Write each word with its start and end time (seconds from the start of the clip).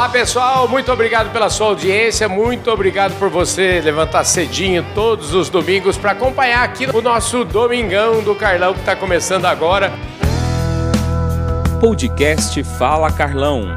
Olá 0.00 0.08
pessoal, 0.08 0.66
muito 0.66 0.90
obrigado 0.90 1.30
pela 1.30 1.50
sua 1.50 1.66
audiência, 1.66 2.26
muito 2.26 2.70
obrigado 2.70 3.18
por 3.18 3.28
você 3.28 3.82
levantar 3.82 4.24
cedinho 4.24 4.82
todos 4.94 5.34
os 5.34 5.50
domingos 5.50 5.98
para 5.98 6.12
acompanhar 6.12 6.64
aqui 6.64 6.86
o 6.86 7.02
nosso 7.02 7.44
Domingão 7.44 8.22
do 8.22 8.34
Carlão 8.34 8.72
que 8.72 8.80
está 8.80 8.96
começando 8.96 9.44
agora. 9.44 9.92
Podcast 11.82 12.64
Fala 12.78 13.12
Carlão. 13.12 13.76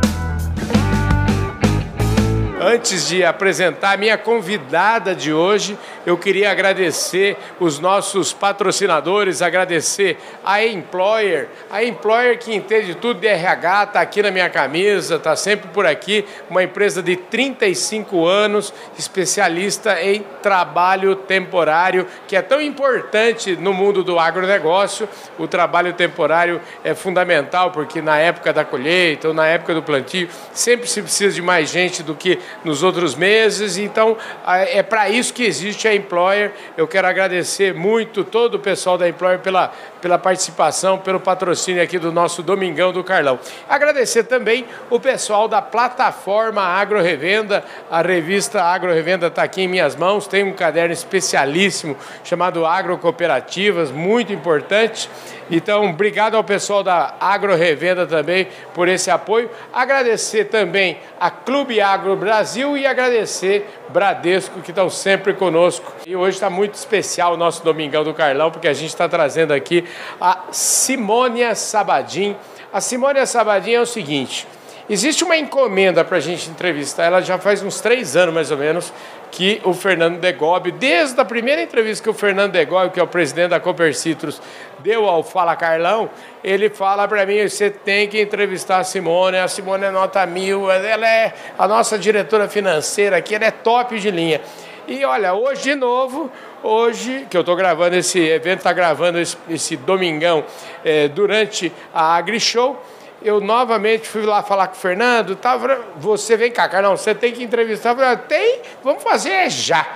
Antes 2.57 3.05
de 3.09 3.25
apresentar 3.25 3.91
a 3.91 3.97
minha 3.97 4.17
convidada 4.17 5.13
de 5.13 5.33
hoje, 5.33 5.77
eu 6.05 6.17
queria 6.17 6.51
agradecer 6.51 7.37
os 7.59 7.79
nossos 7.79 8.33
patrocinadores, 8.33 9.41
agradecer 9.41 10.17
a 10.43 10.63
Employer, 10.63 11.47
a 11.71 11.83
Employer 11.83 12.37
que 12.37 12.53
entende 12.53 12.95
tudo 12.95 13.19
de 13.19 13.27
RH, 13.27 13.83
está 13.83 14.01
aqui 14.01 14.21
na 14.21 14.31
minha 14.31 14.49
camisa, 14.49 15.15
está 15.15 15.35
sempre 15.35 15.69
por 15.69 15.85
aqui, 15.85 16.25
uma 16.49 16.63
empresa 16.63 17.01
de 17.01 17.15
35 17.15 18.25
anos, 18.25 18.73
especialista 18.97 20.01
em 20.01 20.25
trabalho 20.41 21.15
temporário, 21.15 22.07
que 22.27 22.35
é 22.35 22.41
tão 22.41 22.61
importante 22.61 23.55
no 23.55 23.73
mundo 23.73 24.03
do 24.03 24.19
agronegócio. 24.19 25.07
O 25.37 25.47
trabalho 25.47 25.93
temporário 25.93 26.61
é 26.83 26.93
fundamental, 26.93 27.71
porque 27.71 28.01
na 28.01 28.17
época 28.17 28.51
da 28.51 28.65
colheita 28.65 29.29
ou 29.29 29.33
na 29.33 29.47
época 29.47 29.73
do 29.73 29.81
plantio, 29.81 30.27
sempre 30.51 30.87
se 30.87 31.01
precisa 31.01 31.33
de 31.33 31.41
mais 31.41 31.69
gente 31.69 32.03
do 32.03 32.15
que 32.15 32.39
nos 32.63 32.83
outros 32.83 33.15
meses. 33.15 33.77
Então, 33.77 34.17
é 34.45 34.83
para 34.83 35.09
isso 35.09 35.33
que 35.33 35.43
existe 35.43 35.87
a 35.87 35.92
Employer. 35.93 36.51
Eu 36.77 36.87
quero 36.87 37.07
agradecer 37.07 37.73
muito 37.73 38.23
todo 38.23 38.55
o 38.55 38.59
pessoal 38.59 38.97
da 38.97 39.07
Employer 39.07 39.39
pela, 39.39 39.71
pela 40.01 40.17
participação, 40.17 40.97
pelo 40.97 41.19
patrocínio 41.19 41.81
aqui 41.81 41.97
do 41.99 42.11
nosso 42.11 42.43
Domingão 42.43 42.91
do 42.91 43.03
Carlão. 43.03 43.39
Agradecer 43.67 44.23
também 44.23 44.65
o 44.89 44.99
pessoal 44.99 45.47
da 45.47 45.61
plataforma 45.61 46.61
Agro 46.61 47.01
Revenda. 47.01 47.63
A 47.89 48.01
revista 48.01 48.61
Agro 48.61 48.93
Revenda 48.93 49.27
está 49.27 49.43
aqui 49.43 49.61
em 49.63 49.67
minhas 49.67 49.95
mãos. 49.95 50.27
Tem 50.27 50.43
um 50.43 50.53
caderno 50.53 50.93
especialíssimo 50.93 51.97
chamado 52.23 52.65
Agro 52.65 52.97
Cooperativas, 52.97 53.91
muito 53.91 54.31
importante. 54.31 55.09
Então, 55.51 55.89
obrigado 55.89 56.35
ao 56.35 56.43
pessoal 56.43 56.83
da 56.83 57.15
Agro 57.19 57.55
Revenda 57.55 58.07
também 58.07 58.47
por 58.73 58.87
esse 58.87 59.11
apoio. 59.11 59.49
Agradecer 59.73 60.45
também 60.45 60.97
a 61.19 61.29
Clube 61.29 61.81
Agro 61.81 62.15
Brasil 62.15 62.77
e 62.77 62.85
agradecer 62.85 63.67
Bradesco, 63.89 64.61
que 64.61 64.71
estão 64.71 64.89
sempre 64.89 65.33
conosco. 65.33 65.82
E 66.05 66.15
hoje 66.15 66.37
está 66.37 66.49
muito 66.49 66.73
especial 66.73 67.33
o 67.33 67.37
nosso 67.37 67.63
Domingão 67.63 68.03
do 68.03 68.13
Carlão, 68.13 68.51
porque 68.51 68.67
a 68.67 68.73
gente 68.73 68.89
está 68.89 69.07
trazendo 69.07 69.53
aqui 69.53 69.85
a 70.19 70.45
Simônia 70.51 71.55
Sabadim. 71.55 72.35
A 72.71 72.81
Simônia 72.81 73.25
Sabadim 73.25 73.71
é 73.71 73.81
o 73.81 73.85
seguinte. 73.85 74.47
Existe 74.89 75.23
uma 75.23 75.37
encomenda 75.37 76.03
para 76.03 76.17
a 76.17 76.19
gente 76.19 76.49
entrevistar, 76.49 77.05
ela 77.05 77.21
já 77.21 77.37
faz 77.37 77.63
uns 77.63 77.79
três 77.79 78.17
anos 78.17 78.35
mais 78.35 78.51
ou 78.51 78.57
menos, 78.57 78.91
que 79.31 79.61
o 79.63 79.73
Fernando 79.73 80.19
Degobi, 80.19 80.71
desde 80.71 81.19
a 81.19 81.25
primeira 81.25 81.61
entrevista 81.61 82.03
que 82.03 82.09
o 82.09 82.13
Fernando 82.13 82.51
Degobi, 82.51 82.91
que 82.91 82.99
é 82.99 83.03
o 83.03 83.07
presidente 83.07 83.49
da 83.49 83.59
Cooper 83.61 83.95
Citrus, 83.95 84.41
deu 84.79 85.07
ao 85.07 85.23
Fala 85.23 85.55
Carlão, 85.55 86.09
ele 86.43 86.69
fala 86.69 87.07
para 87.07 87.25
mim, 87.25 87.47
você 87.47 87.69
tem 87.69 88.09
que 88.09 88.21
entrevistar 88.21 88.79
a 88.79 88.83
Simone, 88.83 89.37
a 89.37 89.47
Simone 89.47 89.85
é 89.85 89.89
nota 89.89 90.25
mil, 90.25 90.69
ela 90.69 91.07
é 91.07 91.33
a 91.57 91.65
nossa 91.65 91.97
diretora 91.97 92.49
financeira 92.49 93.15
aqui, 93.17 93.33
ela 93.33 93.45
é 93.45 93.51
top 93.51 93.97
de 93.97 94.11
linha. 94.11 94.41
E 94.87 95.05
olha, 95.05 95.33
hoje 95.33 95.61
de 95.63 95.75
novo, 95.75 96.29
hoje 96.61 97.25
que 97.29 97.37
eu 97.37 97.41
estou 97.41 97.55
gravando 97.55 97.95
esse 97.95 98.19
evento, 98.19 98.59
está 98.59 98.73
gravando 98.73 99.17
esse, 99.17 99.37
esse 99.49 99.77
domingão 99.77 100.43
é, 100.83 101.07
durante 101.07 101.71
a 101.93 102.15
AgriShow, 102.15 102.81
eu 103.21 103.39
novamente 103.39 104.07
fui 104.07 104.25
lá 104.25 104.43
falar 104.43 104.67
com 104.67 104.75
o 104.75 104.77
Fernando, 104.77 105.35
tava, 105.35 105.79
você 105.95 106.35
vem 106.35 106.51
cá, 106.51 106.67
Carlão, 106.67 106.97
você 106.97 107.15
tem 107.15 107.31
que 107.31 107.41
entrevistar. 107.41 107.91
Eu 107.91 107.95
falei, 107.95 108.17
tem, 108.27 108.59
vamos 108.83 109.01
fazer 109.01 109.49
já. 109.49 109.87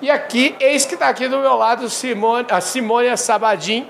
E 0.00 0.10
aqui, 0.10 0.56
eis 0.58 0.84
que 0.84 0.94
está 0.94 1.08
aqui 1.08 1.28
do 1.28 1.38
meu 1.38 1.54
lado 1.54 1.88
Simone, 1.88 2.46
a 2.50 2.60
Simone 2.60 3.16
Sabadim, 3.16 3.86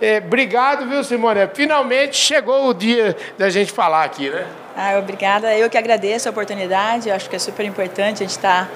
é, 0.00 0.18
obrigado, 0.18 0.88
viu, 0.88 1.02
Simone? 1.02 1.48
Finalmente 1.54 2.16
chegou 2.16 2.68
o 2.68 2.74
dia 2.74 3.16
da 3.36 3.50
gente 3.50 3.72
falar 3.72 4.04
aqui, 4.04 4.30
né? 4.30 4.46
Ah, 4.76 4.98
obrigada. 4.98 5.56
Eu 5.56 5.70
que 5.70 5.78
agradeço 5.78 6.28
a 6.28 6.30
oportunidade. 6.30 7.08
Eu 7.08 7.14
acho 7.14 7.30
que 7.30 7.34
é 7.34 7.38
super 7.38 7.64
importante 7.64 8.22
a 8.22 8.26
gente 8.26 8.36
estar 8.36 8.66
tá, 8.66 8.70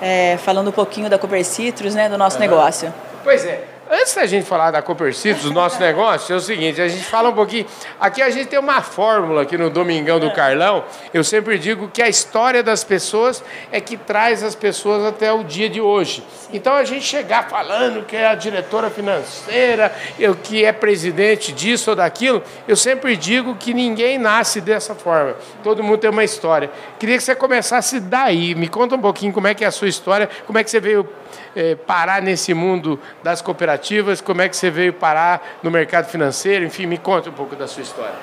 é, 0.00 0.36
falando 0.36 0.68
um 0.68 0.72
pouquinho 0.72 1.08
da 1.08 1.18
Cooper 1.18 1.44
Citrus, 1.44 1.94
né, 1.94 2.08
do 2.08 2.18
nosso 2.18 2.36
uhum. 2.36 2.42
negócio. 2.42 2.92
Pois 3.22 3.44
é. 3.44 3.75
Antes 3.88 4.16
da 4.16 4.26
gente 4.26 4.44
falar 4.44 4.72
da 4.72 4.82
Copercitos, 4.82 5.44
do 5.44 5.52
nosso 5.52 5.78
negócio, 5.78 6.32
é 6.32 6.36
o 6.36 6.40
seguinte, 6.40 6.82
a 6.82 6.88
gente 6.88 7.04
fala 7.04 7.28
um 7.28 7.32
pouquinho. 7.32 7.66
Aqui 8.00 8.20
a 8.20 8.28
gente 8.30 8.48
tem 8.48 8.58
uma 8.58 8.82
fórmula 8.82 9.42
aqui 9.42 9.56
no 9.56 9.70
Domingão 9.70 10.18
do 10.18 10.32
Carlão. 10.32 10.84
Eu 11.14 11.22
sempre 11.22 11.56
digo 11.56 11.88
que 11.88 12.02
a 12.02 12.08
história 12.08 12.64
das 12.64 12.82
pessoas 12.82 13.44
é 13.70 13.80
que 13.80 13.96
traz 13.96 14.42
as 14.42 14.56
pessoas 14.56 15.04
até 15.04 15.32
o 15.32 15.44
dia 15.44 15.68
de 15.68 15.80
hoje. 15.80 16.24
Então 16.52 16.74
a 16.74 16.82
gente 16.82 17.04
chegar 17.04 17.48
falando 17.48 18.04
que 18.04 18.16
é 18.16 18.26
a 18.26 18.34
diretora 18.34 18.90
financeira, 18.90 19.94
eu 20.18 20.34
que 20.34 20.64
é 20.64 20.72
presidente 20.72 21.52
disso 21.52 21.90
ou 21.90 21.96
daquilo, 21.96 22.42
eu 22.66 22.74
sempre 22.74 23.16
digo 23.16 23.54
que 23.54 23.72
ninguém 23.72 24.18
nasce 24.18 24.60
dessa 24.60 24.96
forma. 24.96 25.36
Todo 25.62 25.84
mundo 25.84 25.98
tem 25.98 26.10
uma 26.10 26.24
história. 26.24 26.72
Queria 26.98 27.16
que 27.16 27.22
você 27.22 27.36
começasse 27.36 28.00
daí. 28.00 28.52
Me 28.56 28.66
conta 28.66 28.96
um 28.96 29.00
pouquinho 29.00 29.32
como 29.32 29.46
é 29.46 29.54
que 29.54 29.62
é 29.64 29.68
a 29.68 29.72
sua 29.72 29.86
história, 29.86 30.28
como 30.44 30.58
é 30.58 30.64
que 30.64 30.70
você 30.70 30.80
veio 30.80 31.08
é, 31.54 31.76
parar 31.76 32.20
nesse 32.20 32.52
mundo 32.52 32.98
das 33.22 33.40
cooperativas? 33.40 33.75
Como 34.22 34.42
é 34.42 34.48
que 34.48 34.56
você 34.56 34.70
veio 34.70 34.92
parar 34.92 35.58
no 35.62 35.70
mercado 35.70 36.06
financeiro? 36.06 36.64
Enfim, 36.64 36.86
me 36.86 36.98
conta 36.98 37.30
um 37.30 37.32
pouco 37.32 37.56
da 37.56 37.66
sua 37.66 37.82
história. 37.82 38.14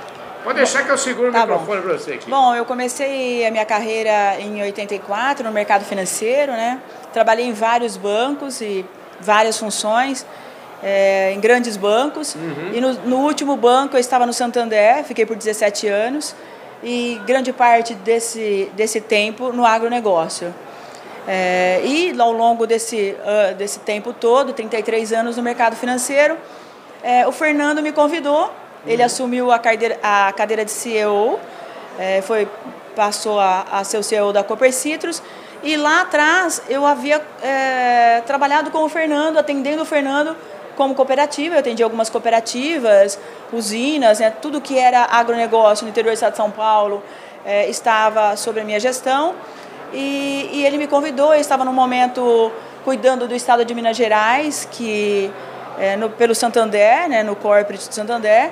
Pode 0.44 0.58
deixar 0.58 0.84
que 0.84 0.92
eu 0.92 0.98
seguro 0.98 1.32
tá 1.32 1.40
o 1.40 1.42
microfone 1.48 1.82
para 1.82 1.94
você 1.94 2.14
aqui. 2.14 2.30
Bom, 2.30 2.54
eu 2.54 2.66
comecei 2.66 3.46
a 3.46 3.52
minha 3.52 3.66
carreira 3.66 4.40
em 4.40 4.62
84 4.62 5.46
no 5.46 5.52
mercado 5.52 5.86
financeiro, 5.86 6.52
né? 6.52 6.82
Trabalhei 7.14 7.46
em 7.46 7.54
vários 7.54 7.96
bancos 7.96 8.60
e 8.60 8.86
várias 9.22 9.58
funções. 9.58 10.26
É, 10.86 11.32
em 11.32 11.40
grandes 11.40 11.78
bancos. 11.78 12.36
Uhum. 12.36 12.72
E 12.74 12.82
no, 12.82 12.94
no, 13.06 13.18
último 13.20 13.56
banco 13.56 13.96
eu 13.96 14.02
estava 14.02 14.26
no 14.26 14.34
Santander, 14.34 15.02
fiquei 15.06 15.26
por 15.26 15.38
17 15.38 15.88
anos, 15.88 16.36
e 16.84 17.22
grande 17.26 17.54
parte 17.54 17.94
desse, 17.96 18.70
desse 18.76 19.00
tempo 19.00 19.54
no 19.54 19.66
agronegócio. 19.66 20.54
É, 21.28 21.82
e 21.84 22.20
ao 22.20 22.32
longo 22.32 22.68
desse, 22.68 23.16
uh, 23.20 23.56
desse 23.56 23.80
tempo 23.80 24.12
todo, 24.12 24.52
33 24.52 25.14
anos 25.14 25.38
no 25.38 25.44
mercado 25.44 25.76
financeiro, 25.76 26.38
é, 27.02 27.26
o 27.28 27.32
Fernando 27.32 27.82
me 27.82 27.92
convidou, 27.92 28.52
ele 28.86 29.02
uhum. 29.02 29.06
assumiu 29.06 29.52
a 29.52 29.60
cadeira, 29.60 29.98
a 30.04 30.34
cadeira 30.34 30.66
de 30.66 30.72
CEO, 30.72 31.40
é, 31.98 32.22
foi, 32.22 32.48
passou 32.96 33.40
a, 33.40 33.66
a 33.72 33.84
ser 33.84 33.98
o 33.98 34.04
CEO 34.04 34.34
da 34.34 34.44
Cooper 34.44 34.74
Citrus, 34.74 35.22
e 35.64 35.78
lá 35.78 36.02
atrás 36.02 36.62
eu 36.68 36.86
havia 36.86 37.22
é, 37.42 38.22
trabalhado 38.26 38.70
com 38.70 38.84
o 38.84 38.90
Fernando, 38.90 39.38
atendendo 39.38 39.84
o 39.84 39.86
Fernando 39.86 40.36
como 40.76 40.94
cooperativa, 40.94 41.56
eu 41.56 41.60
atendi 41.60 41.84
algumas 41.84 42.10
cooperativas, 42.10 43.18
usinas, 43.52 44.20
né, 44.20 44.34
tudo 44.42 44.60
que 44.60 44.78
era 44.78 45.04
agronegócio 45.04 45.86
no 45.86 45.90
interior 45.90 46.12
do 46.12 46.16
estado 46.16 46.32
de 46.32 46.38
São 46.38 46.52
Paulo 46.52 47.02
é, 47.46 47.70
estava 47.70 48.36
sob 48.36 48.60
a 48.60 48.64
minha 48.64 48.80
gestão. 48.80 49.36
E, 49.94 50.50
e 50.52 50.66
ele 50.66 50.78
me 50.78 50.88
convidou, 50.88 51.34
eu 51.34 51.40
estava 51.40 51.64
no 51.64 51.72
momento 51.72 52.52
cuidando 52.84 53.28
do 53.28 53.36
estado 53.36 53.64
de 53.64 53.74
Minas 53.74 53.96
Gerais, 53.96 54.68
que 54.70 55.32
é, 55.78 55.96
no, 55.96 56.10
pelo 56.10 56.36
Santander, 56.36 57.08
né, 57.08 57.24
no 57.24 57.36
corporate 57.36 57.88
do 57.88 57.94
Santander, 57.94 58.52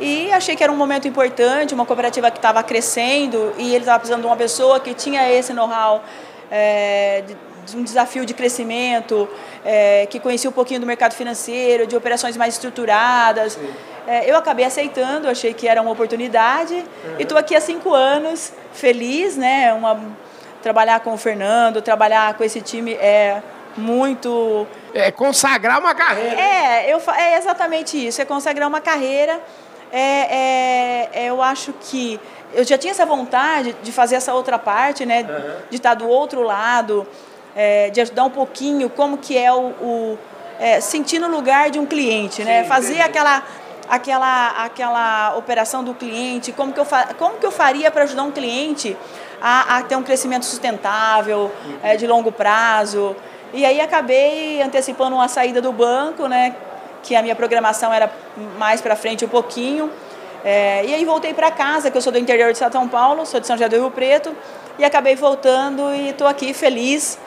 e 0.00 0.30
achei 0.32 0.54
que 0.54 0.62
era 0.62 0.72
um 0.72 0.76
momento 0.76 1.08
importante, 1.08 1.74
uma 1.74 1.84
cooperativa 1.84 2.30
que 2.30 2.38
estava 2.38 2.62
crescendo 2.62 3.52
e 3.58 3.70
ele 3.70 3.78
estava 3.78 3.98
precisando 3.98 4.20
de 4.20 4.26
uma 4.28 4.36
pessoa 4.36 4.78
que 4.78 4.94
tinha 4.94 5.30
esse 5.32 5.52
know-how 5.52 6.02
é, 6.50 7.24
de, 7.26 7.36
de, 7.66 7.76
um 7.76 7.82
desafio 7.82 8.24
de 8.24 8.32
crescimento, 8.32 9.28
é, 9.64 10.06
que 10.06 10.20
conhecia 10.20 10.48
um 10.48 10.52
pouquinho 10.52 10.80
do 10.80 10.86
mercado 10.86 11.14
financeiro, 11.14 11.86
de 11.86 11.96
operações 11.96 12.36
mais 12.36 12.54
estruturadas. 12.54 13.58
É, 14.06 14.30
eu 14.30 14.36
acabei 14.36 14.64
aceitando, 14.64 15.28
achei 15.28 15.52
que 15.52 15.66
era 15.66 15.82
uma 15.82 15.90
oportunidade 15.90 16.74
uhum. 16.74 17.16
e 17.18 17.22
estou 17.22 17.36
aqui 17.36 17.56
há 17.56 17.60
cinco 17.60 17.92
anos, 17.92 18.52
feliz, 18.72 19.36
né? 19.36 19.72
Uma, 19.74 20.00
trabalhar 20.62 21.00
com 21.00 21.14
o 21.14 21.18
Fernando, 21.18 21.80
trabalhar 21.82 22.34
com 22.34 22.44
esse 22.44 22.60
time 22.60 22.92
é 22.94 23.42
muito. 23.76 24.66
É 24.92 25.10
consagrar 25.10 25.78
uma 25.78 25.94
carreira. 25.94 26.40
É, 26.40 26.92
eu, 26.92 27.00
é 27.16 27.38
exatamente 27.38 28.06
isso, 28.06 28.20
é 28.20 28.24
consagrar 28.24 28.68
uma 28.68 28.80
carreira. 28.80 29.40
É, 29.90 30.00
é, 30.00 31.10
é, 31.12 31.26
eu 31.26 31.40
acho 31.40 31.72
que 31.72 32.20
eu 32.52 32.64
já 32.64 32.76
tinha 32.76 32.90
essa 32.90 33.06
vontade 33.06 33.74
de 33.82 33.92
fazer 33.92 34.16
essa 34.16 34.34
outra 34.34 34.58
parte, 34.58 35.06
né? 35.06 35.22
Uhum. 35.22 35.54
De 35.70 35.76
estar 35.76 35.94
do 35.94 36.08
outro 36.08 36.42
lado, 36.42 37.06
é, 37.56 37.90
de 37.90 38.00
ajudar 38.00 38.24
um 38.24 38.30
pouquinho 38.30 38.90
como 38.90 39.18
que 39.18 39.36
é 39.36 39.52
o, 39.52 39.68
o 39.80 40.18
é, 40.58 40.80
sentir 40.80 41.18
no 41.18 41.28
lugar 41.28 41.70
de 41.70 41.78
um 41.78 41.86
cliente, 41.86 42.44
né? 42.44 42.58
Sim, 42.58 42.62
né? 42.62 42.68
Fazer 42.68 43.00
aquela 43.00 43.42
aquela 43.88 44.64
aquela 44.64 45.36
operação 45.36 45.82
do 45.82 45.94
cliente, 45.94 46.52
como 46.52 46.72
que 46.72 46.80
eu 46.80 46.86
como 47.18 47.38
que 47.38 47.46
eu 47.46 47.50
faria 47.50 47.90
para 47.90 48.04
ajudar 48.04 48.24
um 48.24 48.30
cliente 48.30 48.96
a, 49.40 49.78
a 49.78 49.82
ter 49.82 49.96
um 49.96 50.02
crescimento 50.02 50.44
sustentável, 50.44 51.52
é, 51.82 51.96
de 51.96 52.06
longo 52.06 52.30
prazo. 52.32 53.14
E 53.52 53.64
aí 53.64 53.80
acabei 53.80 54.60
antecipando 54.62 55.16
uma 55.16 55.28
saída 55.28 55.60
do 55.60 55.72
banco, 55.72 56.26
né, 56.26 56.54
que 57.02 57.16
a 57.16 57.22
minha 57.22 57.34
programação 57.34 57.92
era 57.92 58.10
mais 58.58 58.80
para 58.80 58.94
frente 58.96 59.24
um 59.24 59.28
pouquinho. 59.28 59.90
É, 60.44 60.84
e 60.84 60.94
aí 60.94 61.04
voltei 61.04 61.34
para 61.34 61.50
casa, 61.50 61.90
que 61.90 61.96
eu 61.96 62.02
sou 62.02 62.12
do 62.12 62.18
interior 62.18 62.52
de 62.52 62.58
São 62.58 62.88
Paulo, 62.88 63.26
sou 63.26 63.40
de 63.40 63.46
São 63.46 63.56
José 63.56 63.68
do 63.68 63.76
Rio 63.76 63.90
Preto, 63.90 64.34
e 64.78 64.84
acabei 64.84 65.16
voltando 65.16 65.92
e 65.94 66.10
estou 66.10 66.26
aqui 66.26 66.54
feliz 66.54 67.18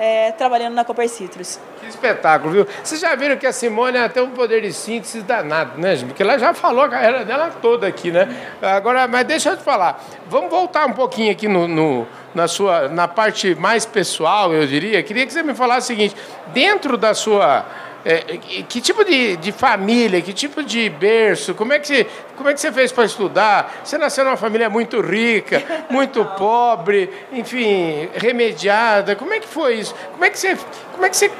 é, 0.00 0.32
trabalhando 0.32 0.72
na 0.74 0.82
Cooper 0.82 1.06
Citrus. 1.10 1.60
Que 1.78 1.86
espetáculo, 1.86 2.50
viu? 2.50 2.66
Vocês 2.82 2.98
já 2.98 3.14
viram 3.14 3.36
que 3.36 3.46
a 3.46 3.52
Simone 3.52 4.08
tem 4.08 4.22
um 4.22 4.30
poder 4.30 4.62
de 4.62 4.72
síntese 4.72 5.20
danado, 5.20 5.78
né, 5.78 5.94
gente? 5.94 6.08
Porque 6.08 6.22
ela 6.22 6.38
já 6.38 6.54
falou 6.54 6.84
a 6.84 6.88
carreira 6.88 7.22
dela 7.22 7.50
toda 7.60 7.86
aqui, 7.86 8.10
né? 8.10 8.26
Agora, 8.62 9.06
mas 9.06 9.26
deixa 9.26 9.50
eu 9.50 9.58
te 9.58 9.62
falar. 9.62 10.02
Vamos 10.26 10.50
voltar 10.50 10.86
um 10.86 10.94
pouquinho 10.94 11.30
aqui 11.30 11.46
no, 11.46 11.68
no 11.68 12.06
na 12.34 12.48
sua 12.48 12.88
na 12.88 13.06
parte 13.06 13.54
mais 13.54 13.84
pessoal, 13.84 14.54
eu 14.54 14.66
diria. 14.66 15.02
Queria 15.02 15.26
que 15.26 15.32
você 15.34 15.42
me 15.42 15.54
falasse 15.54 15.92
o 15.92 15.94
seguinte: 15.94 16.16
dentro 16.46 16.96
da 16.96 17.12
sua 17.12 17.66
é, 18.04 18.20
que 18.68 18.80
tipo 18.80 19.04
de, 19.04 19.36
de 19.36 19.52
família, 19.52 20.20
que 20.22 20.32
tipo 20.32 20.62
de 20.62 20.88
berço, 20.88 21.54
como 21.54 21.72
é 21.72 21.78
que 21.78 21.86
você, 21.86 22.06
como 22.36 22.48
é 22.48 22.54
que 22.54 22.60
você 22.60 22.72
fez 22.72 22.90
para 22.92 23.04
estudar? 23.04 23.80
Você 23.84 23.98
nasceu 23.98 24.24
numa 24.24 24.36
família 24.36 24.70
muito 24.70 25.00
rica, 25.00 25.62
muito 25.90 26.24
pobre, 26.36 27.10
enfim, 27.32 28.08
remediada. 28.14 29.14
Como 29.14 29.32
é 29.34 29.40
que 29.40 29.48
foi 29.48 29.74
isso? 29.74 29.94
Como 30.12 30.24
é 30.24 30.30
que 30.30 30.38
você, 30.38 30.56
como 30.92 31.04
é 31.04 31.10
que 31.10 31.16
você 31.16 31.30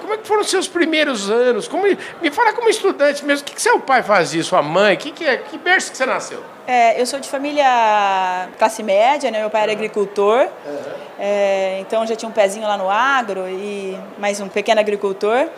como 0.00 0.14
é 0.14 0.16
que 0.16 0.26
foram 0.26 0.40
os 0.40 0.48
seus 0.48 0.66
primeiros 0.66 1.28
anos? 1.30 1.68
Como, 1.68 1.84
me 2.22 2.30
fala 2.30 2.54
como 2.54 2.70
estudante 2.70 3.22
mesmo, 3.24 3.42
o 3.42 3.44
que, 3.44 3.54
que 3.54 3.60
seu 3.60 3.78
pai 3.78 4.02
fazia, 4.02 4.42
sua 4.42 4.62
mãe? 4.62 4.96
Que, 4.96 5.12
que, 5.12 5.26
é, 5.26 5.36
que 5.36 5.58
berço 5.58 5.90
que 5.90 5.98
você 5.98 6.06
nasceu? 6.06 6.42
É, 6.66 7.00
eu 7.00 7.04
sou 7.04 7.20
de 7.20 7.28
família 7.28 8.48
classe 8.58 8.82
média, 8.82 9.30
né? 9.30 9.40
meu 9.40 9.50
pai 9.50 9.64
era 9.64 9.72
agricultor, 9.72 10.48
uhum. 10.66 10.78
é, 11.18 11.78
então 11.80 12.06
já 12.06 12.16
tinha 12.16 12.28
um 12.28 12.32
pezinho 12.32 12.66
lá 12.66 12.78
no 12.78 12.88
agro, 12.88 13.46
e 13.48 13.98
mais 14.18 14.40
um 14.40 14.48
pequeno 14.48 14.80
agricultor. 14.80 15.48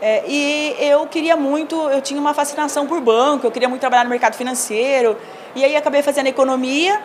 É, 0.00 0.22
e 0.26 0.76
eu 0.78 1.06
queria 1.06 1.36
muito, 1.36 1.74
eu 1.88 2.02
tinha 2.02 2.20
uma 2.20 2.34
fascinação 2.34 2.86
por 2.86 3.00
banco, 3.00 3.46
eu 3.46 3.50
queria 3.50 3.68
muito 3.68 3.80
trabalhar 3.80 4.04
no 4.04 4.10
mercado 4.10 4.34
financeiro. 4.34 5.16
E 5.54 5.64
aí 5.64 5.74
acabei 5.74 6.02
fazendo 6.02 6.26
economia, 6.26 7.00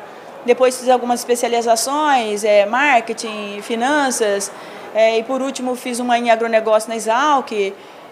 depois 0.45 0.77
fiz 0.77 0.89
algumas 0.89 1.21
especializações, 1.21 2.43
é, 2.43 2.65
marketing, 2.65 3.61
finanças, 3.61 4.51
é, 4.93 5.19
e 5.19 5.23
por 5.23 5.41
último 5.41 5.75
fiz 5.75 5.99
uma 5.99 6.17
em 6.17 6.29
agronegócio 6.29 6.89
na 6.89 6.95
Exalc. 6.95 7.51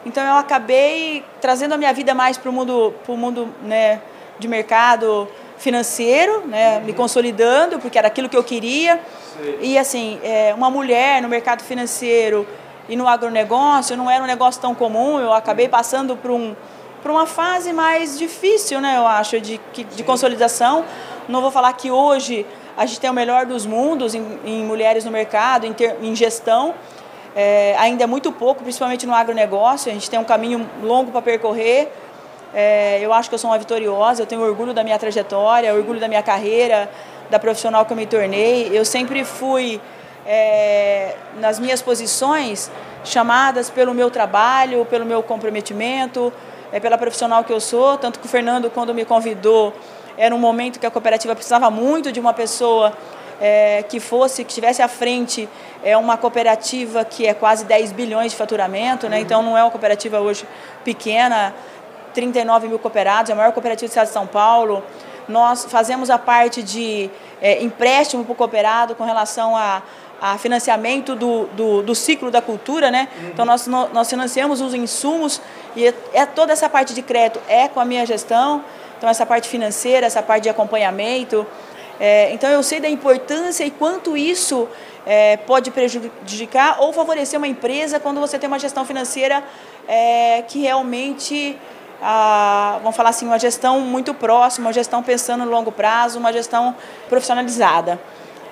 Então 0.06 0.24
eu 0.24 0.36
acabei 0.36 1.26
trazendo 1.42 1.74
a 1.74 1.78
minha 1.78 1.92
vida 1.92 2.14
mais 2.14 2.38
para 2.38 2.50
o 2.50 2.54
mundo, 2.54 2.94
pro 3.04 3.18
mundo 3.18 3.50
né, 3.64 4.00
de 4.40 4.48
mercado 4.48 5.28
financeiro, 5.58 6.48
né, 6.48 6.78
uhum. 6.78 6.86
me 6.86 6.94
consolidando, 6.94 7.80
porque 7.80 7.98
era 7.98 8.08
aquilo 8.08 8.30
que 8.30 8.38
eu 8.38 8.44
queria. 8.44 8.98
E 9.62 9.78
assim, 9.78 10.20
é, 10.24 10.54
uma 10.54 10.70
mulher 10.70 11.22
no 11.22 11.28
mercado 11.28 11.64
financeiro 11.64 12.48
e 12.90 12.96
no 12.96 13.08
agronegócio 13.08 13.96
não 13.96 14.10
era 14.10 14.24
um 14.24 14.28
negócio 14.28 14.60
tão 14.60 14.74
comum, 14.74 15.20
eu 15.20 15.32
acabei 15.32 15.70
passando 15.70 16.18
por, 16.18 16.32
um, 16.32 16.56
por 17.02 17.12
uma 17.12 17.28
fase 17.28 17.72
mais 17.72 18.18
difícil, 18.18 18.82
né, 18.82 18.98
eu 18.98 19.08
acho, 19.08 19.40
de, 19.40 19.62
de 19.96 20.04
consolidação. 20.04 20.84
Não 21.28 21.40
vou 21.40 21.52
falar 21.52 21.72
que 21.74 21.92
hoje 21.92 22.46
a 22.76 22.86
gente 22.88 23.00
tem 23.00 23.10
o 23.10 23.14
melhor 23.14 23.46
dos 23.46 23.66
mundos 23.66 24.16
em, 24.16 24.40
em 24.44 24.64
mulheres 24.64 25.06
no 25.06 25.12
mercado, 25.12 25.66
em, 25.66 25.74
ter, 25.74 25.96
em 26.02 26.16
gestão, 26.16 26.74
é, 27.36 27.76
ainda 27.78 28.04
é 28.04 28.08
muito 28.08 28.32
pouco, 28.32 28.64
principalmente 28.64 29.06
no 29.06 29.14
agronegócio, 29.14 29.92
a 29.92 29.94
gente 29.94 30.10
tem 30.10 30.20
um 30.20 30.24
caminho 30.24 30.68
longo 30.82 31.12
para 31.12 31.22
percorrer. 31.22 31.92
É, 32.54 32.98
eu 33.00 33.14
acho 33.14 33.30
que 33.30 33.36
eu 33.36 33.40
sou 33.40 33.52
uma 33.52 33.58
vitoriosa, 33.60 34.24
eu 34.24 34.26
tenho 34.26 34.42
orgulho 34.42 34.74
da 34.74 34.84
minha 34.84 34.98
trajetória, 34.98 35.72
orgulho 35.74 36.00
da 36.00 36.08
minha 36.08 36.24
carreira, 36.24 36.90
da 37.30 37.38
profissional 37.38 37.86
que 37.86 37.94
eu 37.94 37.98
me 37.98 38.08
tornei. 38.08 38.72
Eu 38.74 38.84
sempre 38.84 39.24
fui 39.24 39.80
é, 40.26 41.16
nas 41.40 41.60
minhas 41.60 41.82
posições 41.82 42.72
chamadas 43.04 43.70
pelo 43.70 43.94
meu 43.94 44.12
trabalho, 44.12 44.86
pelo 44.86 45.06
meu 45.06 45.24
comprometimento, 45.24 46.32
é, 46.72 46.80
pela 46.80 46.98
profissional 46.98 47.44
que 47.44 47.54
eu 47.54 47.60
sou. 47.60 47.98
Tanto 47.98 48.20
que 48.20 48.26
o 48.26 48.30
Fernando, 48.30 48.70
quando 48.70 48.94
me 48.94 49.06
convidou, 49.06 49.74
era 50.18 50.34
um 50.34 50.40
momento 50.40 50.80
que 50.80 50.86
a 50.86 50.92
cooperativa 50.92 51.34
precisava 51.36 51.72
muito 51.72 52.12
de 52.12 52.20
uma 52.20 52.34
pessoa 52.34 52.94
é, 53.40 53.84
que 53.84 54.00
fosse, 54.00 54.44
que 54.44 54.52
estivesse 54.52 54.82
à 54.82 54.88
frente 54.88 55.48
é 55.84 55.96
uma 55.96 56.18
cooperativa 56.18 57.06
que 57.06 57.26
é 57.26 57.34
quase 57.34 57.64
10 57.66 57.94
bilhões 57.94 58.32
de 58.32 58.38
faturamento, 58.38 59.08
né? 59.08 59.20
então 59.20 59.42
não 59.42 59.58
é 59.58 59.64
uma 59.64 59.72
cooperativa 59.72 60.20
hoje 60.20 60.46
pequena, 60.84 61.54
39 62.14 62.68
mil 62.68 62.80
cooperados, 62.80 63.30
é 63.30 63.34
a 63.34 63.36
maior 63.36 63.54
cooperativa 63.54 63.88
do 63.88 63.92
estado 63.92 64.08
de 64.08 64.14
São 64.14 64.28
Paulo. 64.28 64.84
Nós 65.28 65.66
fazemos 65.66 66.10
a 66.10 66.18
parte 66.18 66.62
de 66.62 67.10
é, 67.42 67.64
empréstimo 67.64 68.26
para 68.26 68.34
o 68.34 68.36
cooperado 68.36 68.96
com 68.96 69.04
relação 69.06 69.56
a, 69.56 69.82
a 70.22 70.38
financiamento 70.38 71.16
do, 71.16 71.46
do, 71.48 71.82
do, 71.82 71.96
ciclo 71.96 72.30
da 72.30 72.42
cultura, 72.42 72.92
né? 72.92 73.08
Uhum. 73.16 73.30
Então 73.30 73.46
nós, 73.46 73.68
nós 73.68 74.10
financiamos 74.10 74.62
os 74.62 74.74
insumos 74.74 75.42
e 75.76 75.88
é, 75.88 75.94
é, 76.14 76.26
toda 76.26 76.52
essa 76.52 76.68
parte 76.68 76.94
de 76.94 77.02
crédito 77.02 77.40
é 77.48 77.68
com 77.68 77.80
a 77.80 77.86
minha 77.86 78.06
gestão, 78.06 78.64
então 78.98 79.10
essa 79.10 79.26
parte 79.26 79.48
financeira, 79.48 80.06
essa 80.06 80.22
parte 80.22 80.44
de 80.44 80.50
acompanhamento. 80.50 81.46
É, 82.00 82.32
então 82.34 82.50
eu 82.50 82.64
sei 82.64 82.80
da 82.80 82.90
importância 82.90 83.64
e 83.64 83.72
quanto 83.72 84.16
isso 84.16 84.68
é, 85.06 85.38
pode 85.38 85.72
prejudicar 85.72 86.78
ou 86.80 86.94
favorecer 86.94 87.38
uma 87.38 87.48
empresa 87.48 88.00
quando 88.00 88.20
você 88.20 88.38
tem 88.38 88.48
uma 88.48 88.60
gestão 88.60 88.86
financeira 88.86 89.44
é, 89.88 90.44
que 90.48 90.60
realmente 90.60 91.58
a, 92.02 92.78
vamos 92.82 92.96
falar 92.96 93.10
assim, 93.10 93.26
uma 93.26 93.40
gestão 93.40 93.82
muito 93.82 94.14
próxima, 94.14 94.68
uma 94.68 94.74
gestão 94.74 95.04
pensando 95.04 95.46
no 95.46 95.52
longo 95.52 95.72
prazo, 95.72 96.20
uma 96.20 96.32
gestão 96.32 96.76
profissionalizada. 97.10 98.00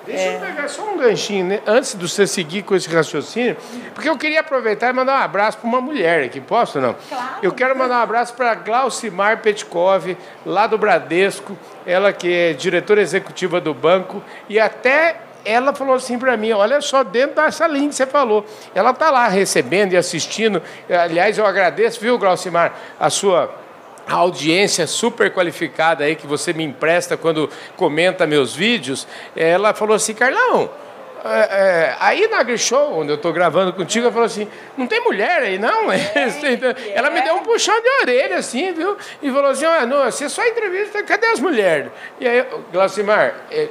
Deixa 0.08 0.22
é... 0.22 0.36
eu 0.36 0.40
pegar 0.40 0.68
só 0.68 0.90
um 0.90 0.96
ganchinho, 0.96 1.44
né? 1.44 1.60
antes 1.66 1.94
de 1.94 2.08
você 2.08 2.26
seguir 2.26 2.62
com 2.62 2.74
esse 2.74 2.88
raciocínio, 2.88 3.58
porque 3.94 4.08
eu 4.08 4.16
queria 4.16 4.40
aproveitar 4.40 4.88
e 4.88 4.92
mandar 4.94 5.20
um 5.20 5.22
abraço 5.22 5.58
para 5.58 5.68
uma 5.68 5.82
mulher 5.82 6.24
aqui, 6.24 6.40
posso 6.40 6.80
não? 6.80 6.96
Claro. 7.08 7.34
Eu 7.42 7.52
quero 7.52 7.76
mandar 7.76 7.98
um 7.98 8.02
abraço 8.02 8.32
para 8.32 8.54
Glaucimar 8.54 9.42
Petkov, 9.42 10.16
lá 10.46 10.66
do 10.66 10.78
Bradesco, 10.78 11.58
ela 11.84 12.10
que 12.10 12.32
é 12.32 12.52
diretora 12.54 13.02
executiva 13.02 13.60
do 13.60 13.74
banco, 13.74 14.24
e 14.48 14.58
até 14.58 15.16
ela 15.44 15.74
falou 15.74 15.94
assim 15.94 16.18
para 16.18 16.38
mim, 16.38 16.52
olha 16.52 16.80
só, 16.80 17.04
dentro 17.04 17.36
dessa 17.36 17.66
linha 17.66 17.90
que 17.90 17.94
você 17.94 18.06
falou, 18.06 18.46
ela 18.74 18.90
está 18.90 19.10
lá 19.10 19.28
recebendo 19.28 19.92
e 19.92 19.96
assistindo, 19.98 20.62
aliás, 20.88 21.36
eu 21.36 21.44
agradeço, 21.44 22.00
viu, 22.00 22.18
Glaucimar, 22.18 22.74
a 22.98 23.10
sua 23.10 23.54
a 24.08 24.14
audiência 24.14 24.86
super 24.86 25.32
qualificada 25.32 26.04
aí 26.04 26.16
que 26.16 26.26
você 26.26 26.52
me 26.52 26.64
empresta 26.64 27.16
quando 27.16 27.50
comenta 27.76 28.26
meus 28.26 28.54
vídeos, 28.54 29.06
ela 29.36 29.74
falou 29.74 29.94
assim, 29.94 30.14
Carlão, 30.14 30.70
é, 31.24 31.38
é, 31.38 31.96
aí 32.00 32.26
na 32.28 32.38
AgriShow, 32.38 32.98
onde 32.98 33.10
eu 33.10 33.16
estou 33.16 33.32
gravando 33.32 33.72
contigo, 33.72 34.06
ela 34.06 34.12
falou 34.12 34.26
assim, 34.26 34.48
não 34.76 34.86
tem 34.86 35.00
mulher 35.02 35.42
aí, 35.42 35.58
não? 35.58 35.92
É, 35.98 36.94
ela 36.94 37.10
me 37.10 37.20
deu 37.20 37.34
um 37.34 37.42
puxão 37.42 37.78
de 37.80 37.88
orelha, 38.02 38.36
assim, 38.36 38.72
viu? 38.72 38.96
E 39.20 39.30
falou 39.30 39.50
assim, 39.50 39.64
ah, 39.66 39.84
não, 39.84 40.04
você 40.04 40.28
só 40.28 40.44
entrevista, 40.46 41.02
cadê 41.02 41.26
as 41.26 41.40
mulheres? 41.40 41.90
E 42.18 42.26
aí, 42.26 42.46
Glaucimar, 42.72 43.34
é, 43.50 43.68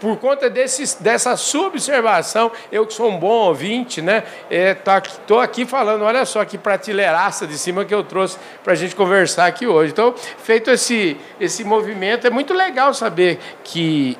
por 0.00 0.16
conta 0.16 0.48
desse, 0.48 1.02
dessa 1.02 1.36
sua 1.36 1.66
observação, 1.66 2.50
eu 2.70 2.86
que 2.86 2.94
sou 2.94 3.10
um 3.10 3.18
bom 3.18 3.48
ouvinte, 3.48 4.00
né? 4.00 4.24
Estou 4.50 5.40
é, 5.40 5.44
aqui 5.44 5.64
falando, 5.64 6.02
olha 6.02 6.24
só 6.24 6.44
que 6.44 6.56
prateleiraça 6.56 7.46
de 7.46 7.58
cima 7.58 7.84
que 7.84 7.94
eu 7.94 8.02
trouxe 8.02 8.38
para 8.62 8.72
a 8.72 8.76
gente 8.76 8.94
conversar 8.94 9.46
aqui 9.46 9.66
hoje. 9.66 9.92
Então, 9.92 10.14
feito 10.38 10.70
esse, 10.70 11.16
esse 11.40 11.64
movimento, 11.64 12.26
é 12.26 12.30
muito 12.30 12.54
legal 12.54 12.94
saber 12.94 13.38
que 13.64 14.16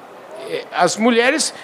é, 0.48 0.64
as 0.72 0.96
mulheres 0.96 1.54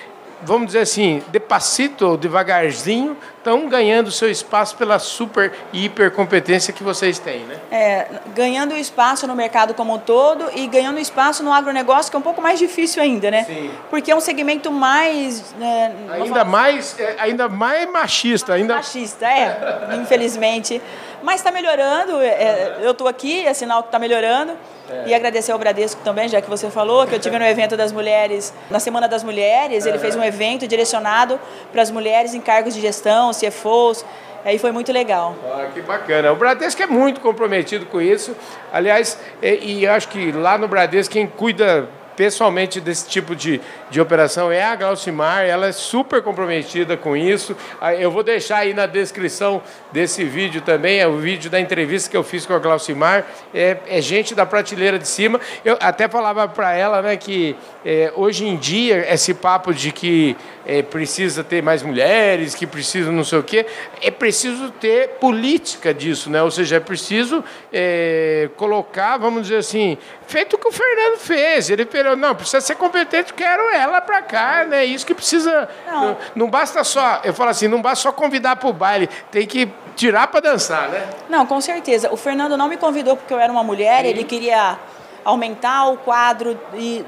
vamos 0.44 0.66
dizer 0.68 0.80
assim, 0.80 1.22
de 1.28 1.40
passito, 1.40 2.16
devagarzinho, 2.16 3.16
estão 3.38 3.68
ganhando 3.68 4.10
seu 4.10 4.30
espaço 4.30 4.76
pela 4.76 4.98
super 4.98 5.52
e 5.72 5.84
hiper 5.84 6.10
competência 6.10 6.72
que 6.72 6.82
vocês 6.82 7.18
têm, 7.18 7.40
né? 7.40 7.56
É, 7.70 8.06
ganhando 8.34 8.74
espaço 8.76 9.26
no 9.26 9.34
mercado 9.34 9.74
como 9.74 9.94
um 9.94 9.98
todo 9.98 10.50
e 10.54 10.66
ganhando 10.66 10.98
espaço 10.98 11.42
no 11.42 11.52
agronegócio, 11.52 12.10
que 12.10 12.16
é 12.16 12.18
um 12.18 12.22
pouco 12.22 12.40
mais 12.40 12.58
difícil 12.58 13.02
ainda, 13.02 13.30
né? 13.30 13.44
Sim. 13.44 13.70
Porque 13.90 14.10
é 14.10 14.16
um 14.16 14.20
segmento 14.20 14.72
mais... 14.72 15.54
Né, 15.58 15.92
ainda, 16.10 16.44
mais 16.44 16.98
é, 16.98 17.16
ainda 17.18 17.48
mais 17.48 17.90
machista. 17.90 18.54
Ainda... 18.54 18.76
Machista, 18.76 19.26
é, 19.26 19.96
infelizmente. 20.00 20.80
Mas 21.22 21.36
está 21.36 21.50
melhorando, 21.50 22.20
é, 22.20 22.78
eu 22.82 22.92
estou 22.92 23.08
aqui, 23.08 23.46
é 23.46 23.52
sinal 23.54 23.82
que 23.82 23.88
está 23.88 23.98
melhorando. 23.98 24.56
É. 24.88 25.08
E 25.08 25.14
agradecer 25.14 25.52
ao 25.52 25.58
Bradesco 25.58 26.00
também, 26.04 26.28
já 26.28 26.40
que 26.40 26.48
você 26.48 26.70
falou, 26.70 27.06
que 27.06 27.14
eu 27.14 27.18
tive 27.18 27.38
no 27.38 27.44
evento 27.44 27.76
das 27.76 27.90
mulheres, 27.90 28.52
na 28.70 28.78
Semana 28.78 29.08
das 29.08 29.22
Mulheres, 29.22 29.86
ele 29.86 29.98
fez 29.98 30.14
um 30.14 30.22
evento 30.22 30.66
direcionado 30.68 31.40
para 31.72 31.82
as 31.82 31.90
mulheres 31.90 32.34
em 32.34 32.40
cargos 32.40 32.74
de 32.74 32.80
gestão, 32.80 33.30
CFOs, 33.30 34.04
Aí 34.44 34.58
foi 34.58 34.72
muito 34.72 34.92
legal. 34.92 35.34
Ah, 35.42 35.68
que 35.72 35.80
bacana. 35.80 36.30
O 36.30 36.36
Bradesco 36.36 36.82
é 36.82 36.86
muito 36.86 37.18
comprometido 37.18 37.86
com 37.86 37.98
isso. 38.00 38.36
Aliás, 38.70 39.18
e, 39.42 39.80
e 39.80 39.86
acho 39.86 40.08
que 40.08 40.32
lá 40.32 40.58
no 40.58 40.68
Bradesco 40.68 41.14
quem 41.14 41.26
cuida 41.26 41.88
pessoalmente 42.16 42.80
desse 42.80 43.08
tipo 43.08 43.34
de, 43.34 43.60
de 43.90 44.00
operação 44.00 44.50
é 44.50 44.62
a 44.64 44.76
Glaucimar, 44.76 45.44
ela 45.44 45.66
é 45.66 45.72
super 45.72 46.22
comprometida 46.22 46.96
com 46.96 47.16
isso. 47.16 47.56
Ah, 47.80 47.94
eu 47.94 48.10
vou 48.10 48.22
deixar 48.22 48.58
aí 48.58 48.74
na 48.74 48.86
descrição 48.86 49.62
desse 49.92 50.24
vídeo 50.24 50.60
também, 50.60 51.00
é 51.00 51.06
o 51.06 51.18
vídeo 51.18 51.50
da 51.50 51.60
entrevista 51.60 52.10
que 52.10 52.16
eu 52.16 52.22
fiz 52.22 52.46
com 52.46 52.54
a 52.54 52.58
Glaucimar. 52.58 53.26
É, 53.52 53.76
é 53.86 54.00
gente 54.00 54.34
da 54.34 54.46
prateleira 54.46 54.98
de 54.98 55.08
cima. 55.08 55.40
Eu 55.64 55.76
até 55.80 56.08
falava 56.08 56.46
para 56.48 56.74
ela 56.74 57.02
né, 57.02 57.16
que 57.16 57.56
é, 57.84 58.12
hoje 58.16 58.46
em 58.46 58.56
dia 58.56 59.06
esse 59.12 59.34
papo 59.34 59.72
de 59.72 59.92
que 59.92 60.36
é, 60.66 60.82
precisa 60.82 61.44
ter 61.44 61.62
mais 61.62 61.82
mulheres, 61.82 62.54
que 62.54 62.66
precisa 62.66 63.10
não 63.10 63.24
sei 63.24 63.38
o 63.38 63.42
quê. 63.42 63.66
É 64.00 64.10
preciso 64.10 64.70
ter 64.72 65.10
política 65.20 65.92
disso, 65.92 66.30
né? 66.30 66.42
Ou 66.42 66.50
seja, 66.50 66.76
é 66.76 66.80
preciso 66.80 67.44
é, 67.72 68.48
colocar, 68.56 69.16
vamos 69.18 69.42
dizer 69.42 69.58
assim, 69.58 69.98
feito 70.26 70.56
o 70.56 70.58
que 70.58 70.68
o 70.68 70.72
Fernando 70.72 71.18
fez. 71.18 71.70
Ele 71.70 71.84
falou, 71.84 72.16
não, 72.16 72.34
precisa 72.34 72.60
ser 72.60 72.76
competente, 72.76 73.32
quero 73.34 73.70
ela 73.70 74.00
para 74.00 74.22
cá, 74.22 74.64
né? 74.64 74.84
Isso 74.84 75.06
que 75.06 75.14
precisa. 75.14 75.68
Não. 75.86 76.06
não. 76.06 76.16
não 76.34 76.50
basta 76.50 76.82
só, 76.84 77.20
eu 77.24 77.34
falo 77.34 77.50
assim, 77.50 77.68
não 77.68 77.82
basta 77.82 78.04
só 78.04 78.12
convidar 78.12 78.56
para 78.56 78.68
o 78.68 78.72
baile, 78.72 79.08
tem 79.30 79.46
que 79.46 79.68
tirar 79.96 80.26
para 80.26 80.40
dançar, 80.40 80.88
né? 80.88 81.08
Não, 81.28 81.46
com 81.46 81.60
certeza. 81.60 82.12
O 82.12 82.16
Fernando 82.16 82.56
não 82.56 82.68
me 82.68 82.76
convidou 82.76 83.16
porque 83.16 83.32
eu 83.32 83.38
era 83.38 83.52
uma 83.52 83.62
mulher, 83.62 84.02
Sim. 84.02 84.10
ele 84.10 84.24
queria 84.24 84.78
aumentar 85.24 85.86
o 85.88 85.96
quadro 85.96 86.58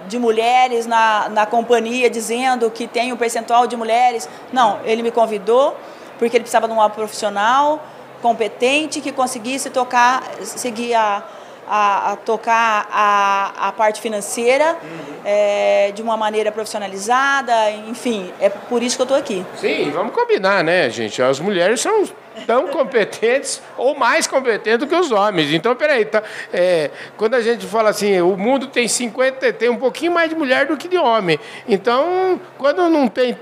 de, 0.08 0.18
mulheres 0.18 0.86
na, 0.86 1.28
na 1.28 1.46
companhia, 1.46 2.08
dizendo 2.08 2.70
que 2.70 2.86
tem 2.86 3.12
um 3.12 3.16
percentual 3.16 3.66
de 3.66 3.76
mulheres. 3.76 4.28
Não, 4.52 4.80
ele 4.84 5.02
me 5.02 5.10
convidou 5.10 5.76
porque 6.18 6.36
ele 6.36 6.44
precisava 6.44 6.66
de 6.66 6.72
uma 6.72 6.88
profissional 6.88 7.82
competente 8.22 9.00
que 9.00 9.12
conseguisse 9.12 9.68
tocar, 9.68 10.22
seguir 10.42 10.94
a, 10.94 11.22
a, 11.68 12.12
a 12.12 12.16
tocar 12.16 12.88
a, 12.90 13.68
a 13.68 13.72
parte 13.72 14.00
financeira 14.00 14.76
uhum. 14.82 15.20
é, 15.24 15.92
de 15.94 16.02
uma 16.02 16.16
maneira 16.16 16.50
profissionalizada, 16.50 17.70
enfim, 17.88 18.32
é 18.40 18.48
por 18.48 18.82
isso 18.82 18.96
que 18.96 19.02
eu 19.02 19.04
estou 19.04 19.18
aqui. 19.18 19.44
Sim, 19.56 19.90
vamos 19.90 20.14
combinar, 20.14 20.64
né, 20.64 20.88
gente? 20.88 21.22
As 21.22 21.38
mulheres 21.38 21.80
são 21.80 22.04
tão 22.46 22.68
competentes 22.68 23.62
ou 23.76 23.96
mais 23.96 24.26
competentes 24.26 24.80
do 24.80 24.86
que 24.86 24.94
os 24.94 25.10
homens. 25.10 25.52
Então, 25.52 25.74
peraí, 25.74 26.04
tá, 26.04 26.22
é, 26.52 26.90
quando 27.16 27.34
a 27.34 27.40
gente 27.40 27.66
fala 27.66 27.90
assim, 27.90 28.20
o 28.20 28.36
mundo 28.36 28.66
tem 28.66 28.88
50, 28.88 29.52
tem 29.52 29.68
um 29.68 29.76
pouquinho 29.76 30.12
mais 30.12 30.28
de 30.28 30.36
mulher 30.36 30.66
do 30.66 30.76
que 30.76 30.88
de 30.88 30.98
homem. 30.98 31.38
Então, 31.68 32.40
quando 32.58 32.88
não 32.88 33.08
tem. 33.08 33.36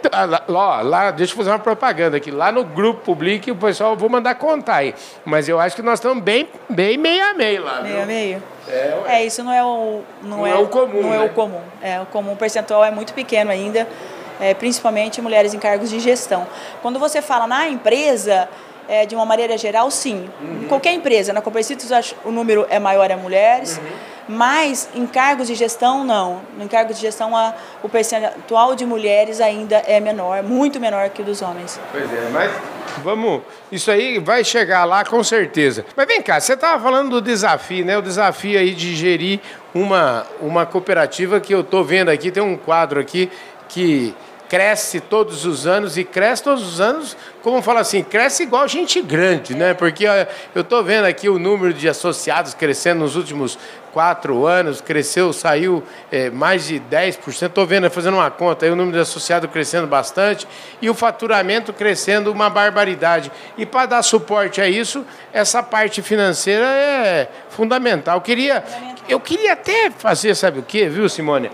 Lá, 0.49 0.81
lá, 0.83 1.11
deixa 1.11 1.33
eu 1.33 1.37
fazer 1.37 1.51
uma 1.51 1.59
propaganda 1.59 2.17
aqui. 2.17 2.31
Lá 2.31 2.53
no 2.53 2.65
grupo 2.65 3.03
Public, 3.05 3.51
o 3.51 3.57
pessoal, 3.57 3.97
vou 3.97 4.09
mandar 4.09 4.35
contar 4.35 4.77
aí. 4.77 4.95
Mas 5.25 5.49
eu 5.49 5.61
acho 5.61 5.77
que 5.77 5.83
nós 5.83 5.99
estamos 5.99 6.23
bem, 6.23 6.49
bem 6.69 6.97
meio 6.97 7.25
a 7.25 7.35
meio 7.35 7.65
lá. 7.65 7.81
Meio 7.81 8.03
a 8.03 8.07
meio. 8.07 8.43
É, 8.69 9.03
é, 9.07 9.27
isso 9.27 9.43
não 9.43 9.53
é 9.53 9.63
o, 9.63 10.03
não, 10.23 10.39
não 10.39 10.47
é, 10.47 10.51
é, 10.51 10.55
o 10.55 10.67
comum. 10.69 11.03
Não 11.03 11.11
né? 11.11 11.17
é 11.17 11.21
o 11.21 11.29
comum. 11.29 11.61
É, 11.83 12.01
o 12.01 12.07
comum 12.07 12.35
percentual 12.37 12.85
é 12.85 12.91
muito 12.91 13.13
pequeno 13.13 13.51
ainda. 13.51 13.87
É, 14.41 14.53
principalmente 14.53 15.23
mulheres 15.23 15.55
em 15.55 15.59
cargos 15.59 15.91
de 15.91 16.01
gestão. 16.01 16.47
Quando 16.83 16.99
você 16.99 17.23
fala 17.23 17.47
na 17.47 17.69
empresa, 17.69 18.49
é, 18.89 19.07
de 19.07 19.15
uma 19.15 19.25
maneira 19.25 19.57
geral, 19.57 19.91
sim. 19.91 20.29
Uhum. 20.41 20.63
Em 20.63 20.67
qualquer 20.67 20.93
empresa, 20.93 21.33
na 21.33 21.41
Copercitos 21.41 21.91
o 22.25 22.31
número 22.31 22.67
é 22.69 22.79
maior 22.79 23.11
a 23.11 23.17
mulheres, 23.17 23.79
uhum. 23.79 24.37
mas 24.37 24.89
em 24.95 25.07
cargos 25.07 25.49
de 25.49 25.55
gestão, 25.55 26.05
não. 26.05 26.41
Em 26.61 26.69
cargos 26.69 26.97
de 26.97 27.03
gestão, 27.03 27.37
a, 27.37 27.55
o 27.83 27.89
percentual 27.89 28.75
de 28.75 28.85
mulheres 28.85 29.41
ainda 29.41 29.77
é 29.87 30.01
menor, 30.01 30.43
muito 30.43 30.79
menor 30.81 31.09
que 31.11 31.23
o 31.23 31.25
dos 31.25 31.43
homens. 31.43 31.81
Pois 31.93 32.13
é, 32.13 32.29
mas 32.33 32.53
vamos. 33.03 33.43
Isso 33.71 33.91
aí 33.91 34.19
vai 34.19 34.45
chegar 34.45 34.85
lá 34.85 35.05
com 35.05 35.23
certeza. 35.25 35.85
Mas 35.97 36.07
vem 36.07 36.23
cá, 36.23 36.41
você 36.41 36.55
estava 36.55 36.83
falando 36.83 37.11
do 37.11 37.21
desafio, 37.21 37.85
né? 37.85 37.97
O 37.99 38.03
desafio 38.03 38.59
aí 38.59 38.75
de 38.75 38.95
gerir 38.95 39.41
uma, 39.75 40.27
uma 40.41 40.67
cooperativa 40.67 41.41
que 41.41 41.53
eu 41.53 41.61
estou 41.61 41.85
vendo 41.85 42.11
aqui, 42.11 42.31
tem 42.31 42.43
um 42.43 42.57
quadro 42.57 43.01
aqui 43.01 43.31
que 43.69 44.15
cresce 44.49 45.01
todos 45.01 45.45
os 45.45 45.67
anos 45.67 45.97
e 45.97 46.05
cresce 46.05 46.43
todos 46.43 46.67
os 46.67 46.81
anos, 46.81 47.17
como 47.43 47.61
fala 47.63 47.81
assim, 47.81 48.03
cresce 48.03 48.43
igual 48.43 48.67
gente 48.69 49.01
grande, 49.01 49.55
né? 49.55 49.75
Porque 49.75 50.07
eu 50.55 50.63
estou 50.63 50.83
vendo 50.83 51.05
aqui 51.05 51.29
o 51.29 51.39
número 51.39 51.73
de 51.73 51.89
associados 51.89 52.55
crescendo 52.55 53.01
nos 53.01 53.17
últimos 53.17 53.59
quatro 53.95 54.45
anos, 54.45 54.81
cresceu, 54.81 55.33
saiu 55.33 55.81
é, 56.11 56.29
mais 56.29 56.67
de 56.67 56.81
10%. 56.81 57.47
Estou 57.47 57.65
vendo, 57.65 57.89
fazendo 57.89 58.15
uma 58.15 58.29
conta, 58.29 58.67
aí 58.67 58.73
o 58.73 58.77
número 58.77 58.97
de 58.97 59.01
associados 59.01 59.49
crescendo 59.51 59.87
bastante 59.87 60.49
e 60.83 60.91
o 60.91 60.95
faturamento 60.95 61.73
crescendo 61.73 62.33
uma 62.33 62.51
barbaridade. 62.51 63.31
E 63.57 63.65
para 63.65 63.87
dar 63.87 64.03
suporte 64.03 64.61
a 64.61 64.69
isso, 64.69 65.07
essa 65.33 65.63
parte 65.63 66.03
financeira 66.03 66.67
é 66.67 67.29
fundamental. 67.51 68.17
Eu 68.17 68.21
queria, 68.21 68.65
eu 69.09 69.21
queria 69.21 69.53
até 69.53 69.91
fazer, 69.91 70.35
sabe 70.35 70.59
o 70.59 70.63
quê, 70.63 70.89
viu, 70.89 71.09
Simone? 71.09 71.49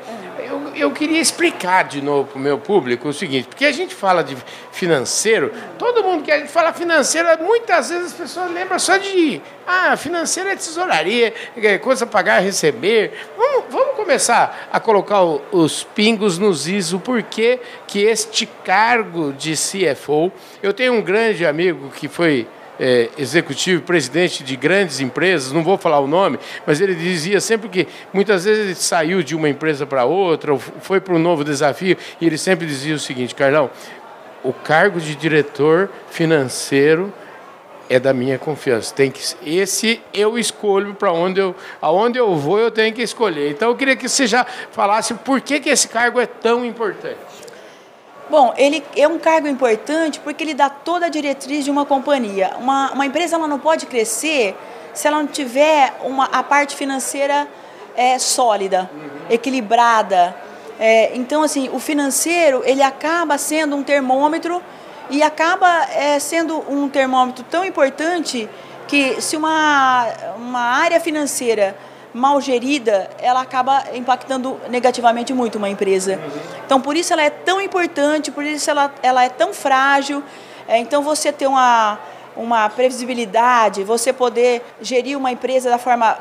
Eu 0.75 0.91
queria 0.93 1.21
explicar 1.21 1.85
de 1.85 2.01
novo 2.01 2.29
para 2.31 2.39
o 2.39 2.41
meu 2.41 2.59
público 2.59 3.09
o 3.09 3.13
seguinte, 3.13 3.49
porque 3.49 3.65
a 3.65 3.73
gente 3.73 3.95
fala 3.95 4.23
de 4.23 4.37
financeiro, 4.73 5.53
todo 5.79 6.03
mundo 6.03 6.23
que 6.23 6.31
a 6.31 6.39
gente 6.39 6.51
fala 6.51 6.73
financeiro, 6.73 7.29
muitas 7.43 7.91
vezes 7.91 8.07
as 8.07 8.13
pessoas 8.13 8.51
lembram 8.51 8.79
só 8.79 8.97
de, 8.97 9.41
ah, 9.67 9.97
financeiro 9.97 10.49
é 10.49 10.57
tesouraria, 10.57 11.35
é 11.57 11.79
coisa 11.79 12.07
pagar, 12.07 12.41
receber. 12.41 13.13
Vamos, 13.37 13.65
vamos 13.71 13.97
começar 13.97 14.69
a 14.73 14.81
colocar 14.81 15.23
os 15.23 15.85
pingos 15.85 16.39
nos 16.39 16.67
is, 16.67 16.93
o 16.93 16.99
porquê 16.99 17.61
que 17.87 18.01
este 18.01 18.47
cargo 18.47 19.33
de 19.33 19.55
CFO, 19.55 20.33
eu 20.63 20.73
tenho 20.73 20.95
um 20.95 21.03
grande 21.03 21.47
amigo 21.47 21.91
que 21.91 22.09
foi 22.09 22.47
é, 22.81 23.11
executivo, 23.19 23.83
presidente 23.83 24.43
de 24.43 24.57
grandes 24.57 25.01
empresas, 25.01 25.53
não 25.53 25.63
vou 25.63 25.77
falar 25.77 26.01
o 26.01 26.07
nome, 26.07 26.39
mas 26.67 26.81
ele 26.81 26.95
dizia 26.95 27.39
sempre 27.39 27.69
que 27.69 27.87
muitas 28.11 28.45
vezes 28.45 28.65
ele 28.65 28.75
saiu 28.75 29.23
de 29.23 29.37
uma 29.37 29.51
empresa 29.51 29.87
para 29.87 30.07
outra, 30.07 30.55
ou 30.55 30.59
foi 30.59 30.99
para 30.99 31.15
um 31.15 31.19
novo 31.19 31.45
desafio, 31.45 31.97
e 32.19 32.27
ele 32.27 32.39
sempre 32.39 32.67
dizia 32.67 32.95
o 32.95 32.99
seguinte, 32.99 33.35
Carlão, 33.35 33.71
o 34.43 34.55
cargo 34.55 34.99
de 34.99 35.15
diretor 35.15 35.91
financeiro 36.11 37.13
é 37.91 37.99
da 37.99 38.15
minha 38.15 38.39
confiança. 38.39 38.95
Tem 38.95 39.11
que 39.11 39.21
esse 39.45 40.01
eu 40.15 40.39
escolho 40.39 40.95
para 40.95 41.13
onde 41.13 41.41
eu 41.41 41.55
aonde 41.83 42.19
eu 42.19 42.35
vou 42.37 42.59
eu 42.59 42.71
tenho 42.71 42.95
que 42.95 43.03
escolher. 43.03 43.51
Então 43.51 43.69
eu 43.69 43.77
queria 43.77 43.97
que 43.97 44.09
você 44.09 44.29
já 44.29 44.47
falasse 44.71 45.13
por 45.13 45.41
que, 45.41 45.59
que 45.59 45.69
esse 45.69 45.89
cargo 45.89 46.21
é 46.21 46.27
tão 46.27 46.65
importante. 46.65 47.19
Bom, 48.31 48.55
ele 48.57 48.85
é 48.97 49.09
um 49.09 49.19
cargo 49.19 49.49
importante 49.49 50.21
porque 50.21 50.45
ele 50.45 50.55
dá 50.55 50.71
toda 50.71 51.07
a 51.07 51.09
diretriz 51.09 51.65
de 51.65 51.71
uma 51.71 51.85
companhia. 51.85 52.53
Uma, 52.59 52.93
uma 52.93 53.05
empresa 53.05 53.35
ela 53.35 53.49
não 53.49 53.59
pode 53.59 53.87
crescer 53.87 54.57
se 54.95 55.09
ela 55.09 55.19
não 55.19 55.27
tiver 55.27 55.93
uma, 56.05 56.27
a 56.27 56.41
parte 56.41 56.77
financeira 56.77 57.49
é, 57.97 58.19
sólida, 58.21 58.89
uhum. 58.95 59.11
equilibrada. 59.29 60.37
É, 60.79 61.17
então, 61.17 61.43
assim, 61.43 61.69
o 61.73 61.81
financeiro 61.81 62.63
ele 62.65 62.83
acaba 62.83 63.37
sendo 63.37 63.75
um 63.75 63.83
termômetro 63.83 64.63
e 65.11 65.25
acaba 65.25 65.87
é, 65.93 66.19
sendo 66.21 66.65
um 66.73 66.89
termômetro 66.89 67.45
tão 67.51 67.65
importante 67.65 68.49
que 68.87 69.21
se 69.21 69.37
uma, 69.37 70.07
uma 70.37 70.61
área 70.61 71.01
financeira 71.01 71.77
mal 72.13 72.41
gerida, 72.41 73.09
ela 73.19 73.41
acaba 73.41 73.85
impactando 73.95 74.61
negativamente 74.69 75.33
muito 75.33 75.59
uma 75.59 75.69
empresa. 75.69 76.19
Então, 76.65 76.81
por 76.81 76.97
isso 76.97 77.13
ela 77.13 77.23
é 77.23 77.31
tão 77.31 77.61
importante, 77.61 78.31
por 78.31 78.45
isso 78.45 78.71
ela, 78.71 78.93
ela 79.03 79.25
é 79.25 79.29
tão 79.29 79.53
frágil. 79.53 80.23
É, 80.67 80.79
então, 80.79 81.03
você 81.03 81.33
ter 81.33 81.47
uma, 81.47 81.99
uma 82.37 82.69
previsibilidade, 82.69 83.85
você 83.85 84.13
poder 84.13 84.63
gerir 84.81 85.17
uma 85.17 85.31
empresa 85.31 85.71
da 85.71 85.79
forma, 85.79 86.19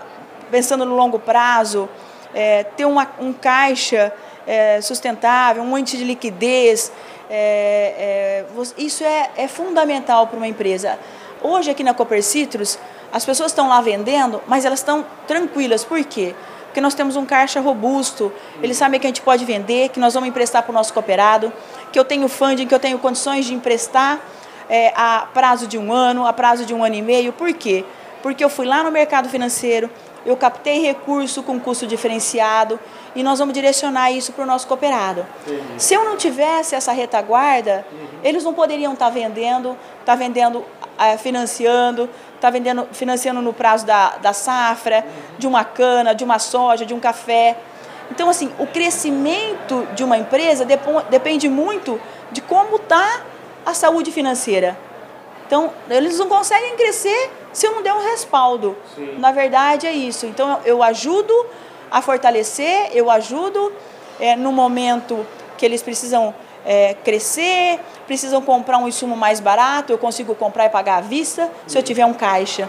pensando 0.51 0.85
no 0.85 0.95
longo 0.95 1.19
prazo, 1.19 1.89
é, 2.33 2.63
ter 2.63 2.85
uma, 2.85 3.07
um 3.19 3.33
caixa 3.33 4.13
é, 4.45 4.81
sustentável, 4.81 5.63
um 5.63 5.77
índice 5.77 5.97
de 5.97 6.03
liquidez, 6.03 6.91
é, 7.29 8.43
é, 8.47 8.63
isso 8.77 9.03
é, 9.03 9.29
é 9.37 9.47
fundamental 9.47 10.27
para 10.27 10.37
uma 10.37 10.47
empresa. 10.47 10.97
Hoje, 11.41 11.69
aqui 11.69 11.83
na 11.83 11.93
Cooper 11.93 12.23
Citrus, 12.23 12.79
as 13.11 13.25
pessoas 13.25 13.51
estão 13.51 13.67
lá 13.67 13.81
vendendo, 13.81 14.41
mas 14.47 14.65
elas 14.65 14.79
estão 14.79 15.05
tranquilas. 15.27 15.83
Por 15.83 16.03
quê? 16.03 16.35
Porque 16.65 16.81
nós 16.81 16.93
temos 16.93 17.15
um 17.15 17.25
caixa 17.25 17.59
robusto, 17.59 18.31
eles 18.61 18.77
sabem 18.77 18.99
que 18.99 19.07
a 19.07 19.09
gente 19.09 19.21
pode 19.21 19.43
vender, 19.43 19.89
que 19.89 19.99
nós 19.99 20.13
vamos 20.13 20.29
emprestar 20.29 20.61
para 20.61 20.71
o 20.71 20.73
nosso 20.73 20.93
cooperado, 20.93 21.51
que 21.91 21.99
eu 21.99 22.05
tenho 22.05 22.27
funding, 22.29 22.67
que 22.67 22.75
eu 22.75 22.79
tenho 22.79 22.99
condições 22.99 23.45
de 23.45 23.55
emprestar 23.55 24.19
é, 24.69 24.93
a 24.95 25.27
prazo 25.33 25.65
de 25.65 25.77
um 25.77 25.91
ano, 25.91 26.27
a 26.27 26.31
prazo 26.31 26.65
de 26.65 26.73
um 26.73 26.83
ano 26.83 26.95
e 26.95 27.01
meio. 27.01 27.33
Por 27.33 27.51
quê? 27.53 27.83
Porque 28.21 28.43
eu 28.43 28.49
fui 28.49 28.67
lá 28.67 28.83
no 28.83 28.91
mercado 28.91 29.27
financeiro, 29.29 29.89
eu 30.25 30.37
captei 30.37 30.79
recurso 30.81 31.41
com 31.41 31.59
custo 31.59 31.87
diferenciado 31.87 32.79
e 33.15 33.23
nós 33.23 33.39
vamos 33.39 33.53
direcionar 33.53 34.11
isso 34.11 34.31
para 34.33 34.43
o 34.43 34.47
nosso 34.47 34.67
cooperado. 34.67 35.25
Uhum. 35.47 35.79
Se 35.79 35.93
eu 35.93 36.05
não 36.05 36.17
tivesse 36.17 36.75
essa 36.75 36.91
retaguarda, 36.91 37.85
uhum. 37.91 38.07
eles 38.23 38.43
não 38.43 38.53
poderiam 38.53 38.93
estar 38.93 39.05
tá 39.05 39.11
vendendo, 39.11 39.71
estar 39.99 40.13
tá 40.13 40.15
vendendo, 40.15 40.59
uh, 40.59 41.17
financiando, 41.17 42.09
está 42.39 42.49
vendendo, 42.49 42.87
financiando 42.91 43.41
no 43.41 43.53
prazo 43.53 43.85
da, 43.85 44.17
da 44.17 44.33
safra, 44.33 45.05
de 45.37 45.45
uma 45.45 45.63
cana, 45.63 46.15
de 46.15 46.23
uma 46.23 46.39
soja, 46.39 46.85
de 46.85 46.93
um 46.93 46.99
café. 46.99 47.57
Então, 48.09 48.29
assim, 48.29 48.51
o 48.57 48.65
crescimento 48.65 49.87
de 49.93 50.03
uma 50.03 50.17
empresa 50.17 50.65
depende 51.09 51.47
muito 51.47 52.01
de 52.31 52.41
como 52.41 52.77
está 52.77 53.21
a 53.65 53.73
saúde 53.73 54.11
financeira. 54.11 54.77
Então, 55.45 55.71
eles 55.89 56.17
não 56.17 56.27
conseguem 56.27 56.75
crescer 56.75 57.31
se 57.51 57.67
eu 57.67 57.73
não 57.73 57.83
der 57.83 57.93
um 57.93 58.01
respaldo. 58.01 58.77
Sim. 58.95 59.15
Na 59.17 59.31
verdade, 59.31 59.85
é 59.85 59.91
isso. 59.91 60.25
Então, 60.25 60.59
eu 60.63 60.81
ajudo 60.81 61.33
a 61.91 62.01
fortalecer, 62.01 62.89
eu 62.93 63.09
ajudo 63.11 63.71
é, 64.19 64.35
no 64.35 64.51
momento 64.51 65.25
que 65.57 65.65
eles 65.65 65.81
precisam 65.81 66.33
é, 66.65 66.93
crescer, 67.03 67.79
precisam 68.09 68.41
comprar 68.41 68.79
um 68.79 68.87
insumo 68.87 69.15
mais 69.15 69.39
barato, 69.39 69.93
eu 69.93 69.97
consigo 69.99 70.33
comprar 70.33 70.65
e 70.65 70.69
pagar 70.69 70.97
à 70.97 71.01
vista 71.01 71.47
se 71.67 71.77
eu 71.77 71.83
tiver 71.83 72.07
um 72.07 72.13
caixa. 72.13 72.67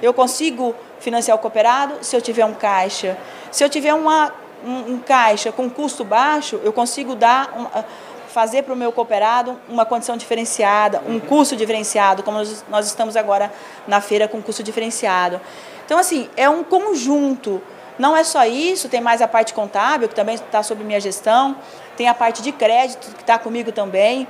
Eu 0.00 0.14
consigo 0.14 0.74
financiar 0.98 1.36
o 1.36 1.38
cooperado 1.38 1.98
se 2.00 2.16
eu 2.16 2.22
tiver 2.22 2.46
um 2.46 2.54
caixa. 2.54 3.14
Se 3.50 3.62
eu 3.62 3.68
tiver 3.68 3.92
uma, 3.92 4.32
um, 4.64 4.94
um 4.94 4.98
caixa 4.98 5.52
com 5.52 5.68
custo 5.68 6.04
baixo, 6.04 6.58
eu 6.64 6.72
consigo 6.72 7.14
dar 7.14 7.52
um, 7.54 7.82
fazer 8.28 8.62
para 8.62 8.72
o 8.72 8.76
meu 8.76 8.90
cooperado 8.90 9.60
uma 9.68 9.84
condição 9.84 10.16
diferenciada, 10.16 11.02
um 11.06 11.20
custo 11.20 11.54
diferenciado, 11.54 12.22
como 12.22 12.38
nós, 12.38 12.64
nós 12.70 12.86
estamos 12.86 13.14
agora 13.14 13.52
na 13.86 14.00
feira 14.00 14.26
com 14.26 14.40
custo 14.40 14.62
diferenciado. 14.62 15.38
Então, 15.84 15.98
assim, 15.98 16.30
é 16.34 16.48
um 16.48 16.64
conjunto. 16.64 17.60
Não 17.98 18.16
é 18.16 18.24
só 18.24 18.46
isso, 18.46 18.88
tem 18.88 19.02
mais 19.02 19.20
a 19.20 19.28
parte 19.28 19.52
contábil, 19.52 20.08
que 20.08 20.14
também 20.14 20.36
está 20.36 20.62
sob 20.62 20.82
minha 20.82 20.98
gestão, 20.98 21.56
tem 21.94 22.08
a 22.08 22.14
parte 22.14 22.40
de 22.40 22.52
crédito, 22.52 23.14
que 23.14 23.20
está 23.20 23.38
comigo 23.38 23.70
também, 23.70 24.26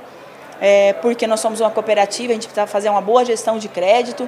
é, 0.61 0.93
porque 0.93 1.25
nós 1.27 1.39
somos 1.39 1.61
uma 1.61 1.69
cooperativa, 1.69 2.31
a 2.31 2.35
gente 2.35 2.47
precisa 2.47 2.67
fazer 2.67 2.89
uma 2.89 3.01
boa 3.01 3.23
gestão 3.23 3.57
de 3.57 3.67
crédito. 3.67 4.27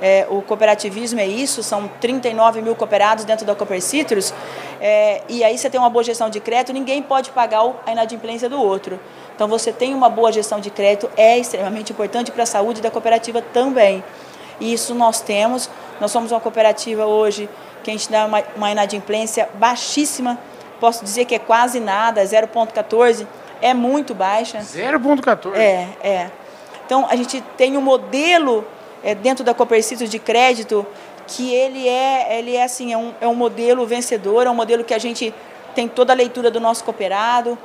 É, 0.00 0.26
o 0.28 0.42
cooperativismo 0.42 1.20
é 1.20 1.26
isso, 1.26 1.62
são 1.62 1.88
39 2.00 2.60
mil 2.60 2.74
cooperados 2.74 3.24
dentro 3.24 3.46
da 3.46 3.54
Cooper 3.54 3.80
Citrus, 3.80 4.34
é, 4.80 5.22
e 5.28 5.44
aí 5.44 5.56
você 5.56 5.70
tem 5.70 5.78
uma 5.78 5.88
boa 5.88 6.02
gestão 6.02 6.28
de 6.28 6.40
crédito, 6.40 6.72
ninguém 6.72 7.00
pode 7.00 7.30
pagar 7.30 7.60
a 7.86 7.92
inadimplência 7.92 8.48
do 8.48 8.60
outro. 8.60 8.98
Então 9.32 9.46
você 9.46 9.72
tem 9.72 9.94
uma 9.94 10.08
boa 10.08 10.32
gestão 10.32 10.58
de 10.58 10.70
crédito, 10.70 11.08
é 11.16 11.38
extremamente 11.38 11.92
importante 11.92 12.32
para 12.32 12.42
a 12.42 12.46
saúde 12.46 12.82
da 12.82 12.90
cooperativa 12.90 13.40
também. 13.40 14.02
E 14.58 14.72
isso 14.72 14.92
nós 14.92 15.20
temos, 15.20 15.70
nós 16.00 16.10
somos 16.10 16.32
uma 16.32 16.40
cooperativa 16.40 17.06
hoje 17.06 17.48
que 17.84 17.90
a 17.90 17.92
gente 17.92 18.10
dá 18.10 18.26
uma, 18.26 18.42
uma 18.56 18.70
inadimplência 18.72 19.48
baixíssima, 19.54 20.38
posso 20.80 21.04
dizer 21.04 21.26
que 21.26 21.34
é 21.36 21.38
quase 21.38 21.78
nada, 21.78 22.22
0,14, 22.24 23.24
é 23.62 23.72
muito 23.72 24.14
baixa. 24.14 24.58
0,14? 24.58 25.54
É, 25.54 25.88
é. 26.02 26.30
Então 26.84 27.06
a 27.08 27.16
gente 27.16 27.40
tem 27.56 27.76
um 27.78 27.80
modelo 27.80 28.66
é, 29.02 29.14
dentro 29.14 29.42
da 29.42 29.54
Copercitos 29.54 30.10
de 30.10 30.18
crédito 30.18 30.86
que 31.26 31.54
ele 31.54 31.88
é, 31.88 32.38
ele 32.38 32.56
é 32.56 32.64
assim, 32.64 32.92
é 32.92 32.98
um, 32.98 33.14
é 33.20 33.26
um 33.26 33.34
modelo 33.34 33.86
vencedor, 33.86 34.46
é 34.46 34.50
um 34.50 34.54
modelo 34.54 34.84
que 34.84 34.92
a 34.92 34.98
gente 34.98 35.32
tem 35.74 35.88
toda 35.88 36.12
a 36.12 36.16
leitura 36.16 36.50
do 36.50 36.60
nosso 36.60 36.84
cooperado 36.84 37.56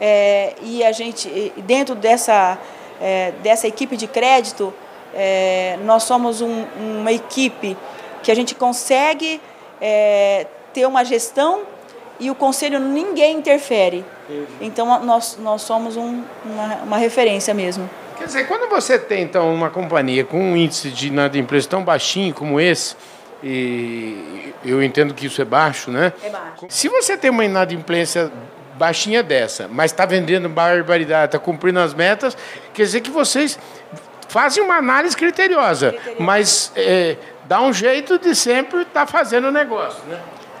é, 0.00 0.54
e 0.62 0.82
a 0.82 0.92
gente, 0.92 1.52
dentro 1.58 1.94
dessa, 1.94 2.58
é, 3.00 3.32
dessa 3.42 3.68
equipe 3.68 3.96
de 3.96 4.06
crédito, 4.06 4.72
é, 5.14 5.78
nós 5.84 6.04
somos 6.04 6.40
um, 6.40 6.64
uma 6.78 7.12
equipe 7.12 7.76
que 8.22 8.30
a 8.30 8.34
gente 8.34 8.54
consegue 8.54 9.40
é, 9.80 10.46
ter 10.72 10.86
uma 10.86 11.04
gestão 11.04 11.62
e 12.18 12.30
o 12.30 12.34
conselho 12.34 12.78
ninguém 12.78 13.36
interfere. 13.36 14.04
Então 14.60 15.04
nós, 15.04 15.38
nós 15.40 15.62
somos 15.62 15.96
um, 15.96 16.22
uma, 16.44 16.74
uma 16.82 16.96
referência 16.96 17.52
mesmo. 17.54 17.88
Quer 18.16 18.26
dizer, 18.26 18.46
quando 18.46 18.68
você 18.68 18.98
tem 18.98 19.22
então 19.22 19.52
uma 19.54 19.70
companhia 19.70 20.24
com 20.24 20.38
um 20.38 20.56
índice 20.56 20.90
de 20.90 21.08
inadimplência 21.08 21.70
tão 21.70 21.82
baixinho 21.82 22.34
como 22.34 22.60
esse, 22.60 22.94
e 23.42 24.52
eu 24.64 24.82
entendo 24.82 25.14
que 25.14 25.26
isso 25.26 25.40
é 25.40 25.44
baixo, 25.44 25.90
né? 25.90 26.12
É 26.22 26.28
baixo. 26.28 26.66
Se 26.68 26.88
você 26.88 27.16
tem 27.16 27.30
uma 27.30 27.44
inadimplência 27.44 28.30
baixinha 28.74 29.22
dessa, 29.22 29.68
mas 29.68 29.90
está 29.90 30.06
vendendo 30.06 30.48
barbaridade, 30.48 31.26
está 31.26 31.38
cumprindo 31.38 31.80
as 31.80 31.94
metas, 31.94 32.36
quer 32.72 32.82
dizer 32.82 33.00
que 33.00 33.10
vocês 33.10 33.58
fazem 34.28 34.62
uma 34.62 34.76
análise 34.76 35.16
criteriosa, 35.16 35.90
criteriosa. 35.90 36.22
mas 36.22 36.72
é, 36.76 37.16
dá 37.46 37.60
um 37.60 37.72
jeito 37.72 38.18
de 38.18 38.34
sempre 38.34 38.82
estar 38.82 39.00
tá 39.00 39.06
fazendo 39.06 39.48
o 39.48 39.50
negócio, 39.50 40.02
né? 40.08 40.18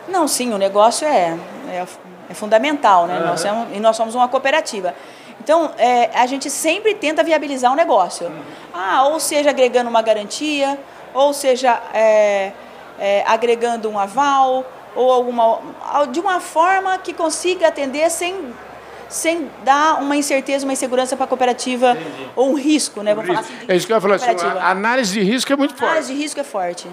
Não, 0.08 0.26
sim, 0.26 0.52
o 0.52 0.58
negócio 0.58 1.06
é, 1.06 1.38
é, 1.68 1.86
é 2.30 2.34
fundamental, 2.34 3.06
né? 3.06 3.18
Uhum. 3.18 3.26
Nós 3.26 3.40
somos, 3.40 3.76
e 3.76 3.80
nós 3.80 3.96
somos 3.96 4.14
uma 4.14 4.28
cooperativa. 4.28 4.94
Então, 5.42 5.72
é, 5.76 6.10
a 6.14 6.26
gente 6.26 6.48
sempre 6.48 6.94
tenta 6.94 7.24
viabilizar 7.24 7.70
o 7.70 7.74
um 7.74 7.76
negócio. 7.76 8.28
Uhum. 8.28 8.42
Ah, 8.72 9.08
ou 9.08 9.18
seja, 9.18 9.50
agregando 9.50 9.90
uma 9.90 10.00
garantia, 10.00 10.78
ou 11.12 11.32
seja, 11.32 11.80
é, 11.92 12.52
é, 13.00 13.24
agregando 13.26 13.90
um 13.90 13.98
aval, 13.98 14.64
ou 14.94 15.10
alguma, 15.10 15.58
de 16.12 16.20
uma 16.20 16.38
forma 16.40 16.96
que 16.98 17.12
consiga 17.12 17.68
atender 17.68 18.08
sem, 18.10 18.54
sem 19.08 19.50
dar 19.64 20.00
uma 20.00 20.16
incerteza, 20.16 20.64
uma 20.64 20.72
insegurança 20.72 21.16
para 21.16 21.24
a 21.24 21.28
cooperativa, 21.28 21.92
Entendi. 21.92 22.30
ou 22.36 22.50
um 22.50 22.54
risco, 22.54 23.02
né? 23.02 23.12
Vamos 23.14 23.28
falar 23.28 23.40
assim, 23.40 23.54
é 23.66 23.76
isso 23.76 23.86
que 23.86 23.92
eu 23.92 23.96
ia 23.96 24.00
falar, 24.00 24.14
assim, 24.16 24.26
a 24.26 24.70
análise 24.70 25.12
de 25.12 25.22
risco 25.22 25.52
é 25.52 25.56
muito 25.56 25.74
forte. 25.74 25.84
A 25.84 25.90
análise 25.90 26.14
de 26.14 26.20
risco 26.20 26.38
é 26.38 26.44
forte. 26.44 26.88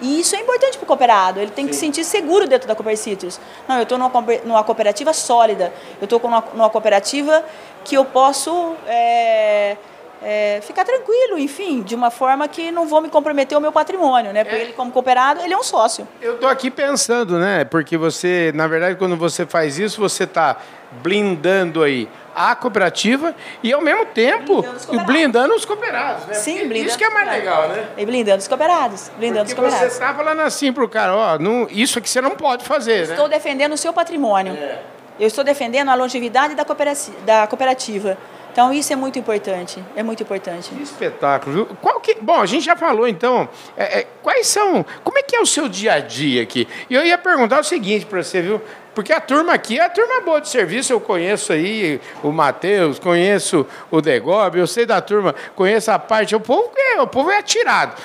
E 0.00 0.20
isso 0.20 0.34
é 0.34 0.40
importante 0.40 0.76
para 0.76 0.84
o 0.84 0.86
cooperado, 0.86 1.40
ele 1.40 1.50
tem 1.50 1.64
Sim. 1.64 1.68
que 1.68 1.74
se 1.74 1.80
sentir 1.80 2.04
seguro 2.04 2.46
dentro 2.46 2.66
da 2.66 2.74
Cooper 2.74 2.96
Citrus. 2.96 3.40
Não, 3.68 3.76
eu 3.76 3.84
estou 3.84 3.96
numa, 3.96 4.22
numa 4.44 4.64
cooperativa 4.64 5.12
sólida, 5.12 5.72
eu 6.00 6.04
estou 6.04 6.20
numa, 6.20 6.44
numa 6.54 6.70
cooperativa 6.70 7.44
que 7.84 7.94
eu 7.94 8.04
posso 8.04 8.74
é, 8.86 9.76
é, 10.22 10.60
ficar 10.62 10.84
tranquilo, 10.84 11.38
enfim, 11.38 11.82
de 11.82 11.94
uma 11.94 12.10
forma 12.10 12.48
que 12.48 12.70
não 12.70 12.86
vou 12.86 13.00
me 13.00 13.08
comprometer 13.08 13.56
o 13.56 13.60
meu 13.60 13.70
patrimônio, 13.70 14.32
né? 14.32 14.42
Porque 14.42 14.56
é. 14.56 14.62
ele, 14.62 14.72
como 14.72 14.90
cooperado, 14.90 15.40
ele 15.42 15.52
é 15.52 15.56
um 15.56 15.62
sócio. 15.62 16.08
Eu 16.20 16.34
estou 16.34 16.48
aqui 16.48 16.70
pensando, 16.70 17.38
né? 17.38 17.64
Porque 17.64 17.96
você, 17.96 18.50
na 18.54 18.66
verdade, 18.66 18.96
quando 18.96 19.16
você 19.16 19.44
faz 19.44 19.78
isso, 19.78 20.00
você 20.00 20.24
está 20.24 20.56
blindando 21.02 21.82
aí 21.82 22.08
a 22.34 22.54
cooperativa 22.54 23.34
e, 23.62 23.72
ao 23.72 23.80
mesmo 23.80 24.06
tempo, 24.06 24.62
blindando 24.62 24.74
os 24.76 24.84
cooperados, 24.84 25.06
blindando 25.06 25.54
os 25.54 25.64
cooperados 25.64 26.26
né? 26.26 26.34
Sim, 26.34 26.68
blindando 26.68 26.88
Isso 26.88 26.98
que 26.98 27.04
é 27.04 27.10
mais 27.10 27.28
legal, 27.28 27.68
né? 27.68 27.88
E 27.96 28.04
blindando 28.06 28.38
os 28.38 28.48
cooperados. 28.48 29.10
Blindando 29.16 29.46
Porque 29.46 29.52
os 29.52 29.58
cooperados. 29.58 29.92
você 29.92 30.02
está 30.02 30.14
falando 30.14 30.40
assim 30.40 30.72
para 30.72 30.84
o 30.84 30.88
cara, 30.88 31.14
ó, 31.14 31.38
não, 31.38 31.66
isso 31.70 31.98
aqui 31.98 32.08
você 32.08 32.20
não 32.20 32.32
pode 32.32 32.64
fazer, 32.64 33.02
Estou 33.02 33.28
né? 33.28 33.34
defendendo 33.34 33.72
o 33.72 33.76
seu 33.76 33.92
patrimônio. 33.92 34.54
É. 34.54 34.78
Eu 35.18 35.28
estou 35.28 35.44
defendendo 35.44 35.90
a 35.90 35.94
longevidade 35.94 36.54
da 36.54 36.64
cooperativa. 36.64 37.16
Da 37.24 37.46
cooperativa. 37.46 38.18
Então 38.54 38.72
isso 38.72 38.92
é 38.92 38.96
muito 38.96 39.18
importante, 39.18 39.82
é 39.96 40.02
muito 40.04 40.22
importante. 40.22 40.70
Que 40.70 40.80
espetáculo? 40.80 41.66
Qual 41.82 41.98
que, 41.98 42.14
bom, 42.20 42.40
a 42.40 42.46
gente 42.46 42.64
já 42.64 42.76
falou 42.76 43.08
então, 43.08 43.48
é, 43.76 43.98
é, 43.98 44.06
quais 44.22 44.46
são, 44.46 44.86
como 45.02 45.18
é 45.18 45.22
que 45.22 45.34
é 45.34 45.40
o 45.40 45.46
seu 45.46 45.68
dia 45.68 45.94
a 45.94 45.98
dia 45.98 46.40
aqui? 46.40 46.68
E 46.88 46.94
eu 46.94 47.04
ia 47.04 47.18
perguntar 47.18 47.58
o 47.58 47.64
seguinte 47.64 48.06
para 48.06 48.22
você, 48.22 48.40
viu? 48.40 48.62
Porque 48.94 49.12
a 49.12 49.20
turma 49.20 49.52
aqui 49.52 49.80
é 49.80 49.84
a 49.84 49.90
turma 49.90 50.20
boa 50.20 50.40
de 50.40 50.48
serviço, 50.48 50.92
eu 50.92 51.00
conheço 51.00 51.52
aí 51.52 52.00
o 52.22 52.30
Matheus, 52.30 53.00
conheço 53.00 53.66
o 53.90 54.00
Degob, 54.00 54.56
eu 54.56 54.68
sei 54.68 54.86
da 54.86 55.00
turma, 55.00 55.34
conheço 55.56 55.90
a 55.90 55.98
parte, 55.98 56.36
o 56.36 56.38
povo 56.38 56.70
é, 56.76 57.00
o 57.00 57.08
povo 57.08 57.32
é 57.32 57.38
atirado. 57.38 58.00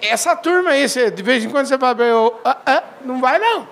Essa 0.00 0.36
turma 0.36 0.70
aí, 0.70 0.88
você, 0.88 1.10
de 1.10 1.24
vez 1.24 1.44
em 1.44 1.50
quando 1.50 1.66
você 1.66 1.76
fala, 1.76 2.04
eu, 2.04 2.40
ah, 2.44 2.56
ah, 2.64 2.82
não 3.04 3.20
vai 3.20 3.40
não. 3.40 3.66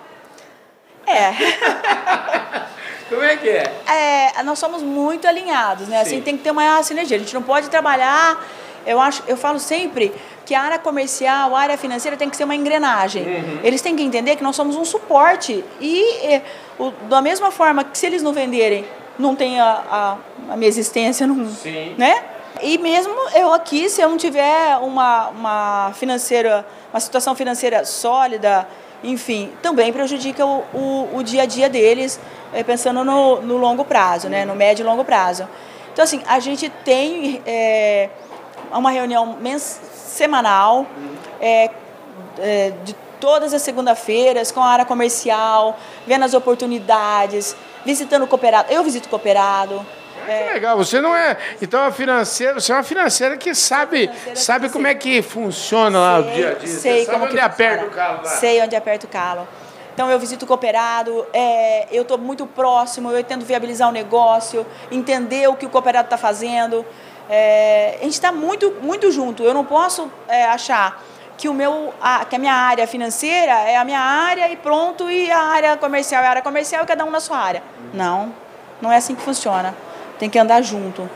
É. 1.06 2.66
Como 3.08 3.22
é 3.22 3.36
que 3.36 3.48
é? 3.48 3.72
é? 3.86 4.42
Nós 4.42 4.58
somos 4.58 4.82
muito 4.82 5.26
alinhados, 5.26 5.88
né? 5.88 6.00
Assim, 6.00 6.10
Sim. 6.10 6.16
Assim, 6.16 6.24
tem 6.24 6.36
que 6.36 6.42
ter 6.42 6.50
uma 6.50 6.82
sinergia. 6.82 7.16
A 7.16 7.20
gente 7.20 7.34
não 7.34 7.42
pode 7.42 7.68
trabalhar. 7.70 8.44
Eu 8.86 9.00
acho, 9.00 9.22
eu 9.26 9.36
falo 9.36 9.58
sempre 9.58 10.12
que 10.44 10.54
a 10.54 10.62
área 10.62 10.78
comercial, 10.78 11.54
a 11.56 11.60
área 11.60 11.76
financeira 11.76 12.16
tem 12.16 12.30
que 12.30 12.36
ser 12.36 12.44
uma 12.44 12.54
engrenagem. 12.54 13.24
Uhum. 13.24 13.60
Eles 13.64 13.82
têm 13.82 13.96
que 13.96 14.02
entender 14.02 14.36
que 14.36 14.42
nós 14.42 14.54
somos 14.54 14.76
um 14.76 14.84
suporte. 14.84 15.64
E, 15.80 16.00
e 16.00 16.42
o, 16.78 16.90
da 17.08 17.20
mesma 17.20 17.50
forma 17.50 17.82
que 17.84 17.98
se 17.98 18.06
eles 18.06 18.22
não 18.22 18.32
venderem, 18.32 18.84
não 19.18 19.34
tem 19.34 19.58
a, 19.58 19.82
a, 19.90 20.52
a 20.52 20.56
minha 20.56 20.68
existência, 20.68 21.26
não, 21.26 21.48
Sim. 21.50 21.94
né? 21.98 22.22
E 22.62 22.78
mesmo 22.78 23.12
eu 23.34 23.52
aqui, 23.52 23.88
se 23.88 24.00
eu 24.00 24.08
não 24.08 24.16
tiver 24.16 24.78
uma, 24.78 25.28
uma 25.28 25.92
financeira, 25.94 26.66
uma 26.92 27.00
situação 27.00 27.34
financeira 27.34 27.84
sólida, 27.84 28.66
enfim, 29.06 29.52
também 29.62 29.92
prejudica 29.92 30.44
o, 30.44 30.64
o, 30.74 31.16
o 31.18 31.22
dia 31.22 31.42
a 31.42 31.46
dia 31.46 31.68
deles, 31.68 32.20
é, 32.52 32.62
pensando 32.62 33.04
no, 33.04 33.40
no, 33.40 33.56
longo 33.56 33.84
prazo, 33.84 34.28
né, 34.28 34.44
no 34.44 34.54
médio 34.54 34.82
e 34.82 34.86
longo 34.86 35.04
prazo. 35.04 35.48
Então, 35.92 36.02
assim, 36.02 36.20
a 36.26 36.38
gente 36.40 36.68
tem 36.68 37.40
é, 37.46 38.10
uma 38.72 38.90
reunião 38.90 39.38
semanal, 39.58 40.86
é, 41.40 41.70
é, 42.38 42.72
de 42.84 42.94
todas 43.20 43.54
as 43.54 43.62
segunda-feiras, 43.62 44.52
com 44.52 44.60
a 44.60 44.66
área 44.66 44.84
comercial, 44.84 45.78
vendo 46.06 46.24
as 46.24 46.34
oportunidades, 46.34 47.56
visitando 47.84 48.24
o 48.24 48.26
cooperado. 48.26 48.70
Eu 48.72 48.82
visito 48.82 49.06
o 49.06 49.10
cooperado, 49.10 49.86
é. 50.28 50.44
Que 50.44 50.52
legal, 50.54 50.76
você 50.76 51.00
não 51.00 51.14
é. 51.14 51.36
Então 51.60 51.82
a 51.82 51.90
financeira, 51.90 52.54
você 52.60 52.72
é 52.72 52.74
uma 52.74 52.82
financeira 52.82 53.36
que 53.36 53.54
sabe, 53.54 54.08
financeira 54.08 54.36
sabe 54.36 54.68
como 54.68 54.86
é 54.86 54.94
que 54.94 55.22
funciona 55.22 55.98
lá 55.98 56.22
sei, 56.22 56.30
o 56.30 56.34
dia 56.34 56.48
a 56.48 56.54
dia. 56.54 56.68
Sei 56.68 57.04
você 57.04 57.10
como 57.10 57.24
onde 57.24 57.40
aperta 57.40 57.84
o 57.84 57.90
calo 57.90 58.18
lá. 58.18 58.30
Sei 58.30 58.62
onde 58.62 58.76
aperta 58.76 59.06
o 59.06 59.08
calo. 59.08 59.48
Então 59.96 60.10
eu 60.10 60.18
visito 60.18 60.44
o 60.44 60.48
cooperado, 60.48 61.26
é, 61.32 61.86
eu 61.90 62.02
estou 62.02 62.18
muito 62.18 62.46
próximo, 62.46 63.10
eu 63.10 63.24
tento 63.24 63.46
viabilizar 63.46 63.88
o 63.88 63.92
negócio, 63.92 64.66
entender 64.92 65.48
o 65.48 65.56
que 65.56 65.64
o 65.64 65.70
cooperado 65.70 66.06
está 66.06 66.18
fazendo. 66.18 66.84
É, 67.30 67.96
a 67.98 68.04
gente 68.04 68.12
está 68.12 68.30
muito, 68.30 68.72
muito 68.82 69.10
junto. 69.10 69.42
Eu 69.42 69.54
não 69.54 69.64
posso 69.64 70.12
é, 70.28 70.44
achar 70.44 71.02
que, 71.38 71.48
o 71.48 71.54
meu, 71.54 71.94
a, 71.98 72.26
que 72.26 72.36
a 72.36 72.38
minha 72.38 72.52
área 72.52 72.86
financeira 72.86 73.52
é 73.52 73.76
a 73.76 73.84
minha 73.86 74.00
área 74.00 74.50
e 74.50 74.56
pronto, 74.56 75.10
e 75.10 75.30
a 75.30 75.40
área 75.40 75.76
comercial 75.78 76.22
é 76.22 76.26
a 76.26 76.30
área 76.30 76.42
comercial 76.42 76.84
e 76.84 76.86
cada 76.86 77.02
um 77.02 77.10
na 77.10 77.20
sua 77.20 77.38
área. 77.38 77.62
Não, 77.94 78.34
não 78.82 78.92
é 78.92 78.96
assim 78.96 79.14
que 79.14 79.22
funciona 79.22 79.74
tem 80.18 80.28
que 80.28 80.38
andar 80.38 80.62
junto. 80.62 81.08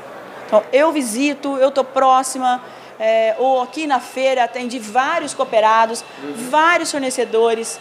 Então, 0.47 0.63
eu 0.73 0.91
visito, 0.93 1.57
eu 1.59 1.69
estou 1.69 1.85
próxima, 1.85 2.61
é, 2.99 3.35
ou 3.39 3.63
aqui 3.63 3.87
na 3.87 3.99
feira 4.01 4.45
atendi 4.45 4.79
vários 4.79 5.33
cooperados, 5.33 6.05
uhum. 6.23 6.35
vários 6.51 6.91
fornecedores. 6.91 7.81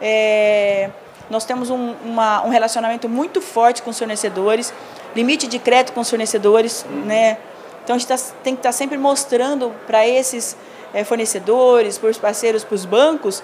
É, 0.00 0.90
nós 1.30 1.44
temos 1.44 1.70
um, 1.70 1.94
uma, 2.04 2.44
um 2.44 2.48
relacionamento 2.48 3.08
muito 3.08 3.40
forte 3.40 3.82
com 3.82 3.90
os 3.90 3.98
fornecedores, 3.98 4.72
limite 5.14 5.46
de 5.46 5.58
crédito 5.58 5.92
com 5.92 6.00
os 6.00 6.10
fornecedores, 6.10 6.84
uhum. 6.88 7.04
né? 7.04 7.38
Então 7.84 7.94
a 7.94 7.98
gente 7.98 8.08
tá, 8.08 8.16
tem 8.42 8.54
que 8.54 8.60
estar 8.60 8.70
tá 8.70 8.72
sempre 8.72 8.98
mostrando 8.98 9.72
para 9.86 10.06
esses 10.06 10.56
é, 10.92 11.04
fornecedores, 11.04 11.98
para 11.98 12.10
os 12.10 12.18
parceiros, 12.18 12.64
para 12.64 12.74
os 12.74 12.84
bancos, 12.84 13.42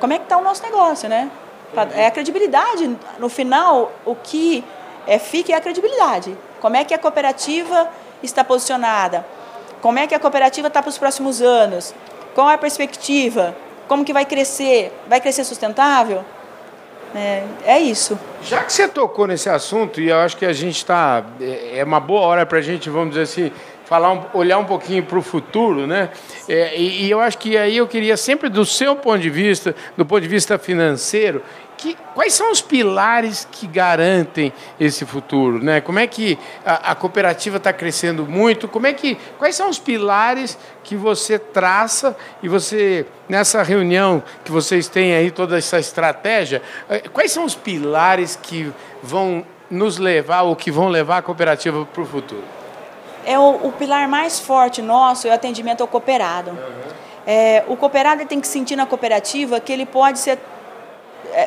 como 0.00 0.12
é 0.12 0.18
que 0.18 0.24
está 0.24 0.36
o 0.36 0.42
nosso 0.42 0.62
negócio, 0.62 1.08
né? 1.08 1.30
É 1.94 2.06
a 2.06 2.10
credibilidade. 2.10 2.94
No 3.18 3.28
final, 3.28 3.92
o 4.04 4.14
que 4.14 4.62
é, 5.10 5.18
fique 5.18 5.52
a 5.52 5.60
credibilidade. 5.60 6.38
Como 6.60 6.76
é 6.76 6.84
que 6.84 6.94
a 6.94 6.98
cooperativa 6.98 7.88
está 8.22 8.44
posicionada? 8.44 9.26
Como 9.82 9.98
é 9.98 10.06
que 10.06 10.14
a 10.14 10.20
cooperativa 10.20 10.68
está 10.68 10.80
para 10.80 10.88
os 10.88 10.98
próximos 10.98 11.42
anos? 11.42 11.92
Qual 12.32 12.48
é 12.48 12.54
a 12.54 12.58
perspectiva? 12.58 13.56
Como 13.88 14.04
que 14.04 14.12
vai 14.12 14.24
crescer? 14.24 14.92
Vai 15.08 15.20
crescer 15.20 15.42
sustentável? 15.42 16.24
É, 17.12 17.42
é 17.64 17.78
isso. 17.80 18.16
Já 18.40 18.62
que 18.62 18.72
você 18.72 18.86
tocou 18.86 19.26
nesse 19.26 19.48
assunto, 19.48 20.00
e 20.00 20.10
eu 20.10 20.18
acho 20.18 20.36
que 20.36 20.46
a 20.46 20.52
gente 20.52 20.76
está. 20.76 21.24
É, 21.40 21.80
é 21.80 21.84
uma 21.84 21.98
boa 21.98 22.20
hora 22.20 22.46
para 22.46 22.58
a 22.58 22.62
gente, 22.62 22.88
vamos 22.88 23.10
dizer 23.10 23.22
assim, 23.22 23.52
falar 23.86 24.12
um, 24.12 24.22
olhar 24.32 24.58
um 24.58 24.64
pouquinho 24.64 25.02
para 25.02 25.18
o 25.18 25.22
futuro, 25.22 25.88
né? 25.88 26.10
É, 26.48 26.78
e, 26.78 27.06
e, 27.06 27.10
eu 27.10 27.20
acho 27.20 27.36
que 27.36 27.58
aí 27.58 27.78
eu 27.78 27.88
queria 27.88 28.16
sempre, 28.16 28.48
do 28.48 28.64
seu 28.64 28.94
ponto 28.94 29.18
de 29.18 29.28
vista, 29.28 29.74
do 29.96 30.06
ponto 30.06 30.20
de 30.20 30.28
vista 30.28 30.56
financeiro, 30.56 31.42
que, 31.80 31.96
quais 32.14 32.34
são 32.34 32.52
os 32.52 32.60
pilares 32.60 33.48
que 33.50 33.66
garantem 33.66 34.52
esse 34.78 35.06
futuro, 35.06 35.62
né? 35.64 35.80
Como 35.80 35.98
é 35.98 36.06
que 36.06 36.38
a, 36.64 36.92
a 36.92 36.94
cooperativa 36.94 37.56
está 37.56 37.72
crescendo 37.72 38.26
muito? 38.26 38.68
Como 38.68 38.86
é 38.86 38.92
que 38.92 39.16
quais 39.38 39.56
são 39.56 39.70
os 39.70 39.78
pilares 39.78 40.58
que 40.84 40.94
você 40.94 41.38
traça 41.38 42.14
e 42.42 42.48
você 42.48 43.06
nessa 43.26 43.62
reunião 43.62 44.22
que 44.44 44.52
vocês 44.52 44.88
têm 44.88 45.14
aí 45.14 45.30
toda 45.30 45.56
essa 45.56 45.78
estratégia? 45.78 46.60
Eh, 46.90 47.08
quais 47.12 47.32
são 47.32 47.44
os 47.44 47.54
pilares 47.54 48.36
que 48.36 48.70
vão 49.02 49.42
nos 49.70 49.96
levar 49.96 50.42
ou 50.42 50.54
que 50.54 50.70
vão 50.70 50.88
levar 50.88 51.18
a 51.18 51.22
cooperativa 51.22 51.86
para 51.86 52.02
o 52.02 52.06
futuro? 52.06 52.44
É 53.24 53.38
o, 53.38 53.68
o, 53.68 53.72
pilar 53.72 54.06
mais 54.06 54.38
forte 54.38 54.82
nosso 54.82 55.26
é 55.26 55.30
o 55.30 55.34
atendimento 55.34 55.80
ao 55.80 55.88
cooperado. 55.88 56.50
Uhum. 56.50 56.90
É, 57.26 57.64
o 57.68 57.76
cooperado 57.76 58.26
tem 58.26 58.38
que 58.38 58.48
sentir 58.48 58.76
na 58.76 58.84
cooperativa 58.84 59.58
que 59.60 59.72
ele 59.72 59.86
pode 59.86 60.18
ser 60.18 60.38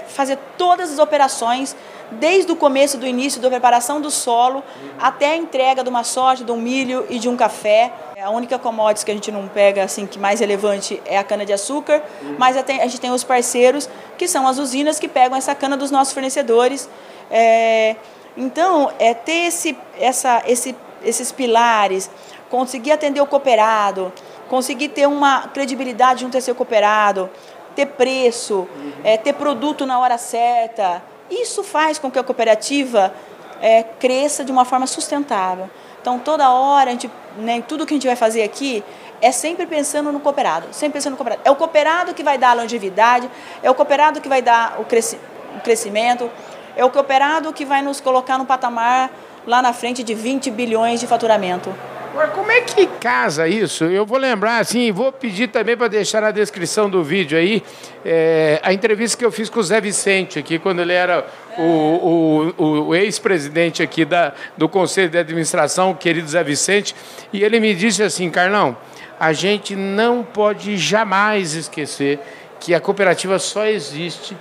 fazer 0.08 0.38
todas 0.58 0.92
as 0.92 1.00
operações, 1.00 1.76
desde 2.12 2.52
o 2.52 2.56
começo, 2.56 2.98
do 2.98 3.08
início 3.08 3.42
da 3.42 3.50
preparação 3.50 4.00
do 4.00 4.12
solo, 4.12 4.64
até 5.00 5.32
a 5.32 5.36
entrega 5.36 5.84
de 5.84 5.90
uma 5.90 6.04
soja, 6.04 6.44
de 6.44 6.52
um 6.52 6.58
milho 6.58 7.06
e 7.10 7.20
de 7.20 7.28
um 7.28 7.36
café. 7.36 7.92
A 8.22 8.30
única 8.30 8.58
commodity 8.58 9.04
que 9.04 9.12
a 9.12 9.14
gente 9.14 9.32
não 9.32 9.48
pega, 9.48 9.84
assim, 9.84 10.06
que 10.06 10.18
mais 10.18 10.40
relevante 10.40 11.02
é 11.06 11.18
a 11.18 11.24
cana-de-açúcar, 11.24 12.02
mas 12.38 12.56
a 12.56 12.62
gente 12.62 13.02
tem 13.02 13.12
os 13.12 13.24
parceiros, 13.24 13.90
que 14.18 14.28
são 14.28 14.48
as 14.48 14.58
usinas 14.58 15.00
que 15.00 15.08
pegam 15.08 15.38
essa 15.38 15.54
cana 15.54 15.76
dos 15.76 15.92
nossos 15.92 16.14
fornecedores. 16.14 16.90
É, 17.30 17.96
então, 18.38 18.92
é 18.98 19.14
ter 19.14 19.48
esse, 19.48 19.78
essa, 20.00 20.42
esse, 20.48 20.76
esses 21.04 21.32
pilares, 21.32 22.10
conseguir 22.50 22.92
atender 22.92 23.20
o 23.20 23.26
cooperado, 23.26 24.14
conseguir 24.48 24.90
ter 24.90 25.08
uma 25.08 25.48
credibilidade 25.48 26.22
junto 26.22 26.38
a 26.38 26.42
ser 26.42 26.54
cooperado, 26.54 27.30
ter 27.76 27.88
preço, 27.88 28.68
uhum. 28.76 28.94
é, 29.04 29.18
ter 29.18 29.34
produto 29.34 29.86
na 29.86 30.00
hora 30.00 30.18
certa. 30.18 31.02
Isso 31.30 31.64
faz 31.64 31.98
com 31.98 32.12
que 32.12 32.20
a 32.20 32.24
cooperativa 32.24 33.14
é, 33.62 33.84
cresça 33.84 34.44
de 34.44 34.52
uma 34.52 34.66
forma 34.66 34.86
sustentável. 34.88 35.70
Então, 36.02 36.20
toda 36.20 36.52
hora, 36.52 36.90
a 36.90 36.94
gente, 36.94 37.10
né, 37.38 37.64
tudo 37.66 37.86
que 37.86 37.94
a 37.94 37.96
gente 37.96 38.08
vai 38.08 38.16
fazer 38.16 38.44
aqui 38.44 38.84
é 39.22 39.32
sempre 39.32 39.66
pensando 39.66 40.12
no 40.12 40.20
cooperado, 40.20 40.68
sempre 40.72 40.96
pensando 40.96 41.12
no 41.12 41.18
cooperado. 41.18 41.42
É 41.46 41.50
o 41.50 41.56
cooperado 41.56 42.14
que 42.14 42.22
vai 42.22 42.38
dar 42.38 42.50
a 42.50 42.54
longevidade, 42.56 43.30
é 43.64 43.72
o 43.72 43.74
cooperado 43.74 44.20
que 44.20 44.28
vai 44.28 44.42
dar 44.42 44.82
o, 44.82 44.84
cresci 44.84 45.18
o 45.56 45.62
crescimento, 45.62 46.30
é 46.76 46.84
o 46.84 46.90
cooperado 46.90 47.54
que 47.54 47.64
vai 47.64 47.82
nos 47.82 48.02
colocar 48.02 48.38
no 48.38 48.46
patamar 48.46 49.10
lá 49.48 49.62
na 49.62 49.72
frente 49.72 50.04
de 50.04 50.14
20 50.14 50.52
bilhões 50.52 51.00
de 51.00 51.08
faturamento. 51.08 51.74
Como 52.14 52.52
é 52.52 52.62
que 52.62 52.86
casa 52.86 53.48
isso? 53.48 53.86
Eu 53.86 54.06
vou 54.06 54.20
lembrar, 54.20 54.60
assim, 54.60 54.92
vou 54.92 55.12
pedir 55.12 55.48
também 55.48 55.76
para 55.76 55.88
deixar 55.88 56.22
na 56.22 56.30
descrição 56.30 56.88
do 56.88 57.04
vídeo 57.04 57.36
aí 57.36 57.64
é, 58.06 58.60
a 58.62 58.72
entrevista 58.72 59.18
que 59.18 59.26
eu 59.26 59.32
fiz 59.32 59.50
com 59.50 59.60
o 59.60 59.64
Zé 59.64 59.82
Vicente 59.82 60.38
aqui, 60.38 60.60
quando 60.60 60.82
ele 60.82 60.94
era 60.94 61.26
o, 61.58 62.54
o, 62.56 62.88
o 62.88 62.96
ex-presidente 62.96 63.82
aqui 63.82 64.06
da, 64.06 64.32
do 64.56 64.70
Conselho 64.70 65.10
de 65.10 65.18
Administração, 65.18 65.90
o 65.90 65.96
querido 65.96 66.28
Zé 66.28 66.44
Vicente, 66.44 66.96
e 67.34 67.44
ele 67.44 67.60
me 67.60 67.74
disse 67.74 68.04
assim, 68.04 68.30
Carlão, 68.30 68.78
a 69.20 69.34
gente 69.34 69.76
não 69.76 70.24
pode 70.24 70.78
jamais 70.78 71.56
esquecer 71.56 72.20
que 72.60 72.76
a 72.76 72.80
cooperativa 72.80 73.40
só 73.40 73.66
existe 73.66 74.38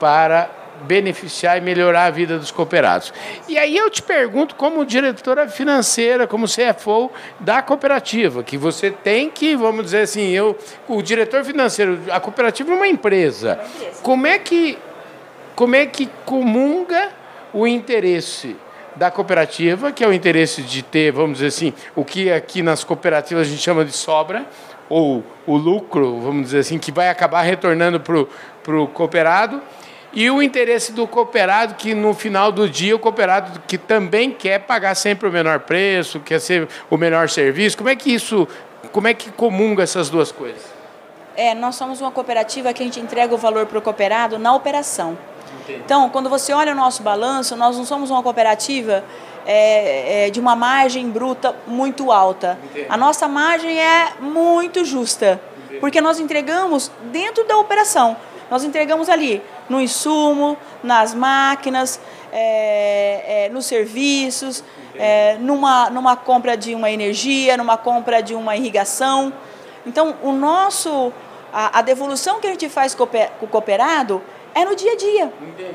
para 0.00 0.61
beneficiar 0.82 1.58
e 1.58 1.60
melhorar 1.60 2.06
a 2.06 2.10
vida 2.10 2.38
dos 2.38 2.50
cooperados. 2.50 3.12
E 3.48 3.58
aí 3.58 3.76
eu 3.76 3.88
te 3.90 4.02
pergunto, 4.02 4.54
como 4.54 4.84
diretora 4.84 5.48
financeira, 5.48 6.26
como 6.26 6.46
CFO 6.46 7.10
da 7.40 7.62
cooperativa, 7.62 8.42
que 8.42 8.56
você 8.56 8.90
tem 8.90 9.30
que, 9.30 9.56
vamos 9.56 9.86
dizer 9.86 10.02
assim, 10.02 10.30
eu, 10.30 10.56
o 10.88 11.02
diretor 11.02 11.44
financeiro, 11.44 11.98
a 12.10 12.20
cooperativa 12.20 12.72
é 12.72 12.74
uma 12.74 12.88
empresa. 12.88 13.58
Como 14.02 14.26
é 14.26 14.38
que, 14.38 14.78
como 15.54 15.74
é 15.76 15.86
que 15.86 16.08
comunga 16.24 17.10
o 17.52 17.66
interesse 17.66 18.56
da 18.96 19.10
cooperativa, 19.10 19.90
que 19.92 20.04
é 20.04 20.08
o 20.08 20.12
interesse 20.12 20.62
de 20.62 20.82
ter, 20.82 21.12
vamos 21.12 21.38
dizer 21.38 21.46
assim, 21.46 21.72
o 21.94 22.04
que 22.04 22.30
aqui 22.30 22.62
nas 22.62 22.84
cooperativas 22.84 23.46
a 23.46 23.50
gente 23.50 23.62
chama 23.62 23.84
de 23.84 23.92
sobra, 23.92 24.44
ou 24.88 25.24
o 25.46 25.56
lucro, 25.56 26.20
vamos 26.20 26.46
dizer 26.46 26.58
assim, 26.58 26.78
que 26.78 26.92
vai 26.92 27.08
acabar 27.08 27.42
retornando 27.42 27.98
para 27.98 28.76
o 28.76 28.86
cooperado, 28.88 29.62
e 30.12 30.30
o 30.30 30.42
interesse 30.42 30.92
do 30.92 31.06
cooperado, 31.06 31.74
que 31.74 31.94
no 31.94 32.12
final 32.12 32.52
do 32.52 32.68
dia 32.68 32.94
o 32.94 32.98
cooperado 32.98 33.62
que 33.66 33.78
também 33.78 34.30
quer 34.30 34.60
pagar 34.60 34.94
sempre 34.94 35.28
o 35.28 35.32
menor 35.32 35.60
preço, 35.60 36.20
quer 36.20 36.40
ser 36.40 36.68
o 36.90 36.96
melhor 36.96 37.28
serviço. 37.28 37.76
Como 37.76 37.88
é 37.88 37.96
que 37.96 38.12
isso, 38.12 38.46
como 38.92 39.08
é 39.08 39.14
que 39.14 39.30
comunga 39.30 39.82
essas 39.82 40.10
duas 40.10 40.30
coisas? 40.30 40.62
É, 41.34 41.54
nós 41.54 41.76
somos 41.76 42.00
uma 42.00 42.10
cooperativa 42.10 42.72
que 42.74 42.82
a 42.82 42.84
gente 42.84 43.00
entrega 43.00 43.34
o 43.34 43.38
valor 43.38 43.64
para 43.66 43.78
o 43.78 43.82
cooperado 43.82 44.38
na 44.38 44.54
operação. 44.54 45.16
Entendi. 45.62 45.80
Então, 45.84 46.10
quando 46.10 46.28
você 46.28 46.52
olha 46.52 46.72
o 46.72 46.74
nosso 46.76 47.02
balanço, 47.02 47.56
nós 47.56 47.76
não 47.76 47.84
somos 47.86 48.10
uma 48.10 48.22
cooperativa 48.22 49.02
é, 49.46 50.26
é, 50.26 50.30
de 50.30 50.38
uma 50.38 50.54
margem 50.54 51.08
bruta 51.08 51.56
muito 51.66 52.12
alta. 52.12 52.58
Entendi. 52.64 52.86
A 52.88 52.96
nossa 52.98 53.26
margem 53.26 53.78
é 53.78 54.12
muito 54.20 54.84
justa, 54.84 55.40
Entendi. 55.64 55.80
porque 55.80 56.02
nós 56.02 56.20
entregamos 56.20 56.90
dentro 57.10 57.44
da 57.44 57.56
operação. 57.56 58.16
Nós 58.50 58.64
entregamos 58.64 59.08
ali 59.08 59.40
no 59.72 59.80
insumo, 59.80 60.56
nas 60.82 61.14
máquinas, 61.14 61.98
é, 62.30 63.46
é, 63.46 63.48
nos 63.48 63.64
serviços, 63.64 64.62
é, 64.94 65.36
numa, 65.40 65.88
numa 65.88 66.14
compra 66.14 66.56
de 66.56 66.74
uma 66.74 66.90
energia, 66.90 67.56
numa 67.56 67.78
compra 67.78 68.22
de 68.22 68.34
uma 68.34 68.54
irrigação. 68.54 69.32
Então, 69.86 70.14
o 70.22 70.30
nosso, 70.32 71.10
a, 71.50 71.78
a 71.78 71.82
devolução 71.82 72.38
que 72.38 72.46
a 72.46 72.50
gente 72.50 72.68
faz 72.68 72.94
com 72.94 73.04
o 73.40 73.46
cooperado 73.48 74.22
é 74.54 74.62
no 74.66 74.76
dia 74.76 74.92
a 74.92 74.96
dia. 74.96 75.32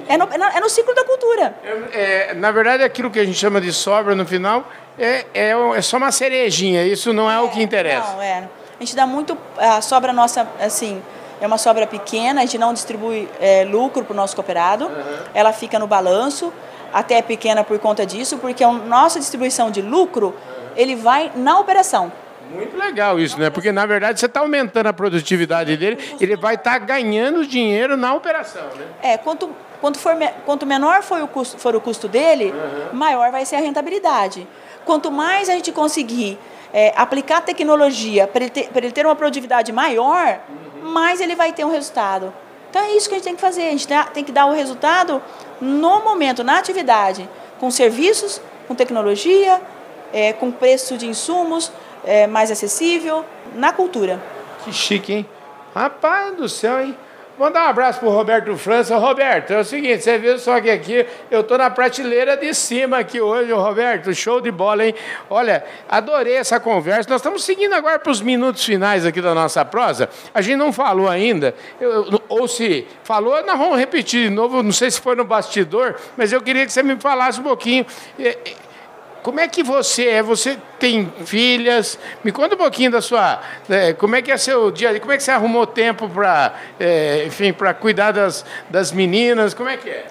É 0.08 0.16
no, 0.16 0.26
é 0.32 0.38
no, 0.38 0.46
é 0.46 0.60
no, 0.60 0.70
ciclo 0.70 0.94
da 0.94 1.04
cultura. 1.04 1.56
É, 1.64 2.30
é, 2.30 2.34
na 2.36 2.52
verdade, 2.52 2.84
aquilo 2.84 3.10
que 3.10 3.20
a 3.20 3.26
gente 3.26 3.38
chama 3.38 3.60
de 3.60 3.74
sobra 3.74 4.14
no 4.14 4.28
final 4.28 4.68
é, 5.00 5.26
é, 5.34 5.52
é 5.76 5.82
só 5.82 5.98
uma 5.98 6.12
cerejinha. 6.12 6.86
Isso 6.86 7.12
não 7.12 7.30
é, 7.30 7.40
o 7.40 7.50
que 7.50 7.64
interessa. 7.64 8.14
Não, 8.14 8.22
é. 8.22 8.48
A 8.80 8.84
gente 8.84 8.96
dá 8.96 9.08
muito. 9.08 9.36
A 9.58 9.82
sobra 9.82 10.14
nossa, 10.14 10.48
assim, 10.62 11.02
é 11.40 11.48
uma 11.48 11.58
sobra 11.58 11.86
pequena, 11.86 12.42
a 12.42 12.46
gente 12.46 12.58
não 12.58 12.74
distribui 12.74 13.30
é, 13.40 13.64
lucro 13.64 14.04
para 14.04 14.14
o 14.14 14.16
nosso 14.16 14.36
cooperado, 14.36 14.86
uhum. 14.86 15.18
ela 15.34 15.54
fica 15.54 15.78
no 15.78 15.88
balanço, 15.88 16.52
até 16.94 17.16
é 17.16 17.22
pequena 17.22 17.64
por 17.64 17.78
conta 17.80 18.06
disso, 18.06 18.38
porque 18.38 18.64
a 18.64 18.72
nossa 18.72 19.20
distribuição 19.20 19.70
de 19.70 19.82
lucro, 19.82 20.28
uhum. 20.28 20.68
ele 20.76 20.96
vai 20.96 21.32
na 21.36 21.60
operação. 21.60 22.12
Muito 22.52 22.78
legal 22.78 23.20
isso, 23.20 23.38
né? 23.38 23.50
Porque 23.50 23.72
na 23.72 23.86
verdade 23.86 24.20
você 24.20 24.26
está 24.26 24.40
aumentando 24.40 24.88
a 24.88 24.94
produtividade 24.94 25.76
dele, 25.76 26.16
ele 26.20 26.36
vai 26.36 26.56
estar 26.56 26.80
tá 26.80 26.86
ganhando 26.86 27.46
dinheiro 27.46 27.98
na 27.98 28.14
operação, 28.14 28.64
né? 28.78 28.86
É, 29.02 29.18
quanto, 29.18 29.50
quanto, 29.82 30.00
for, 30.00 30.14
quanto 30.46 30.66
menor 30.66 31.04
for 31.04 31.22
o 31.22 31.28
custo, 31.28 31.58
for 31.58 31.76
o 31.76 31.82
custo 31.82 32.08
dele, 32.08 32.54
uhum. 32.54 32.98
maior 32.98 33.32
vai 33.32 33.46
ser 33.46 33.58
a 33.58 33.60
rentabilidade. 33.60 34.48
Quanto 34.86 35.12
mais 35.12 35.50
a 35.50 35.54
gente 35.54 35.72
conseguir 35.74 36.40
é, 36.74 36.94
aplicar 36.96 37.42
tecnologia 37.42 38.28
para 38.28 38.46
ele, 38.46 38.70
ele 38.76 38.92
ter 38.92 39.06
uma 39.06 39.16
produtividade 39.16 39.72
maior, 39.72 40.40
mais 40.88 41.22
ele 41.22 41.36
vai 41.36 41.54
ter 41.54 41.66
um 41.66 41.72
resultado. 41.72 42.34
Então 42.70 42.82
é 42.82 42.92
isso 42.92 43.08
que 43.08 43.16
a 43.16 43.18
gente 43.18 43.26
tem 43.26 43.36
que 43.36 43.42
fazer. 43.42 43.64
A 43.68 43.72
gente 43.72 43.88
tem 44.14 44.24
que 44.24 44.32
dar 44.32 44.46
o 44.46 44.54
resultado 44.54 45.22
no 45.60 46.04
momento, 46.04 46.44
na 46.44 46.58
atividade, 46.58 47.30
com 47.60 47.70
serviços, 47.72 48.42
com 48.68 48.76
tecnologia, 48.76 49.62
é, 50.14 50.34
com 50.34 50.52
preço 50.52 50.98
de 50.98 51.08
insumos 51.08 51.72
é, 52.04 52.28
mais 52.28 52.52
acessível, 52.52 53.26
na 53.56 53.72
cultura. 53.72 54.22
Que 54.64 54.72
chique, 54.72 55.14
hein? 55.14 55.30
Rapaz 55.74 56.36
do 56.36 56.50
céu, 56.50 56.82
hein? 56.82 56.98
Mandar 57.38 57.68
um 57.68 57.70
abraço 57.70 58.00
pro 58.00 58.10
Roberto 58.10 58.58
França. 58.58 58.98
Roberto, 58.98 59.52
é 59.54 59.60
o 59.60 59.64
seguinte, 59.64 60.04
você 60.04 60.18
viu 60.18 60.40
só 60.40 60.60
que 60.60 60.72
aqui 60.72 61.06
eu 61.30 61.44
tô 61.44 61.56
na 61.56 61.70
prateleira 61.70 62.36
de 62.36 62.52
cima 62.52 62.98
aqui 62.98 63.22
hoje, 63.22 63.52
Roberto, 63.52 64.12
show 64.16 64.42
de 64.42 64.50
bola, 64.50 64.88
hein? 64.88 64.96
Olha, 65.30 65.64
adorei 65.88 66.36
essa 66.36 66.60
conversa. 66.60 67.08
Nós 67.08 67.22
estamos 67.22 67.44
seguindo 67.44 67.74
agora 67.74 68.00
para 68.00 68.12
os 68.12 68.22
minutos 68.22 68.66
finais 68.66 69.06
aqui 69.06 69.22
da 69.22 69.36
nossa 69.36 69.64
prosa. 69.64 70.10
A 70.34 70.42
gente 70.42 70.56
não 70.56 70.74
falou 70.74 71.08
ainda, 71.08 71.54
eu, 71.80 72.20
ou 72.28 72.48
se 72.48 72.88
falou, 73.04 73.46
nós 73.46 73.58
vamos 73.60 73.78
repetir 73.78 74.24
de 74.24 74.30
novo, 74.32 74.64
não 74.64 74.72
sei 74.72 74.90
se 74.90 75.00
foi 75.00 75.16
no 75.16 75.24
bastidor, 75.24 75.96
mas 76.18 76.34
eu 76.34 76.42
queria 76.42 76.66
que 76.66 76.74
você 76.74 76.82
me 76.82 77.00
falasse 77.00 77.40
um 77.40 77.44
pouquinho. 77.44 77.86
Como 79.28 79.42
é 79.42 79.48
que 79.50 79.62
você 79.62 80.08
é? 80.08 80.24
Você 80.24 80.58
tem 80.80 81.12
filhas? 81.26 82.00
Me 82.24 82.32
conta 82.32 82.56
um 82.56 82.58
pouquinho 82.58 82.90
da 82.90 83.02
sua. 83.02 83.42
É, 83.70 83.92
como 83.92 84.16
é 84.16 84.22
que 84.22 84.32
é 84.32 84.38
seu 84.38 84.72
dia? 84.72 84.98
Como 85.02 85.12
é 85.12 85.18
que 85.18 85.24
você 85.24 85.32
arrumou 85.32 85.68
tempo 85.68 86.08
para, 86.08 86.54
é, 86.80 87.26
enfim, 87.28 87.52
para 87.52 87.74
cuidar 87.74 88.14
das, 88.14 88.46
das 88.70 88.94
meninas? 88.94 89.54
Como 89.54 89.68
é 89.68 89.76
que 89.76 89.90
é? 89.90 90.06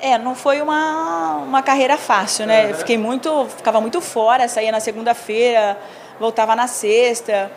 É, 0.00 0.18
não 0.18 0.34
foi 0.34 0.60
uma, 0.60 1.36
uma 1.36 1.62
carreira 1.62 1.96
fácil, 1.96 2.44
né? 2.44 2.64
Uhum. 2.64 2.70
Eu 2.70 2.74
fiquei 2.74 2.98
muito, 2.98 3.46
ficava 3.56 3.80
muito 3.80 4.00
fora, 4.00 4.48
saía 4.48 4.72
na 4.72 4.80
segunda-feira, 4.80 5.78
voltava 6.18 6.56
na 6.56 6.66
sexta. 6.66 7.48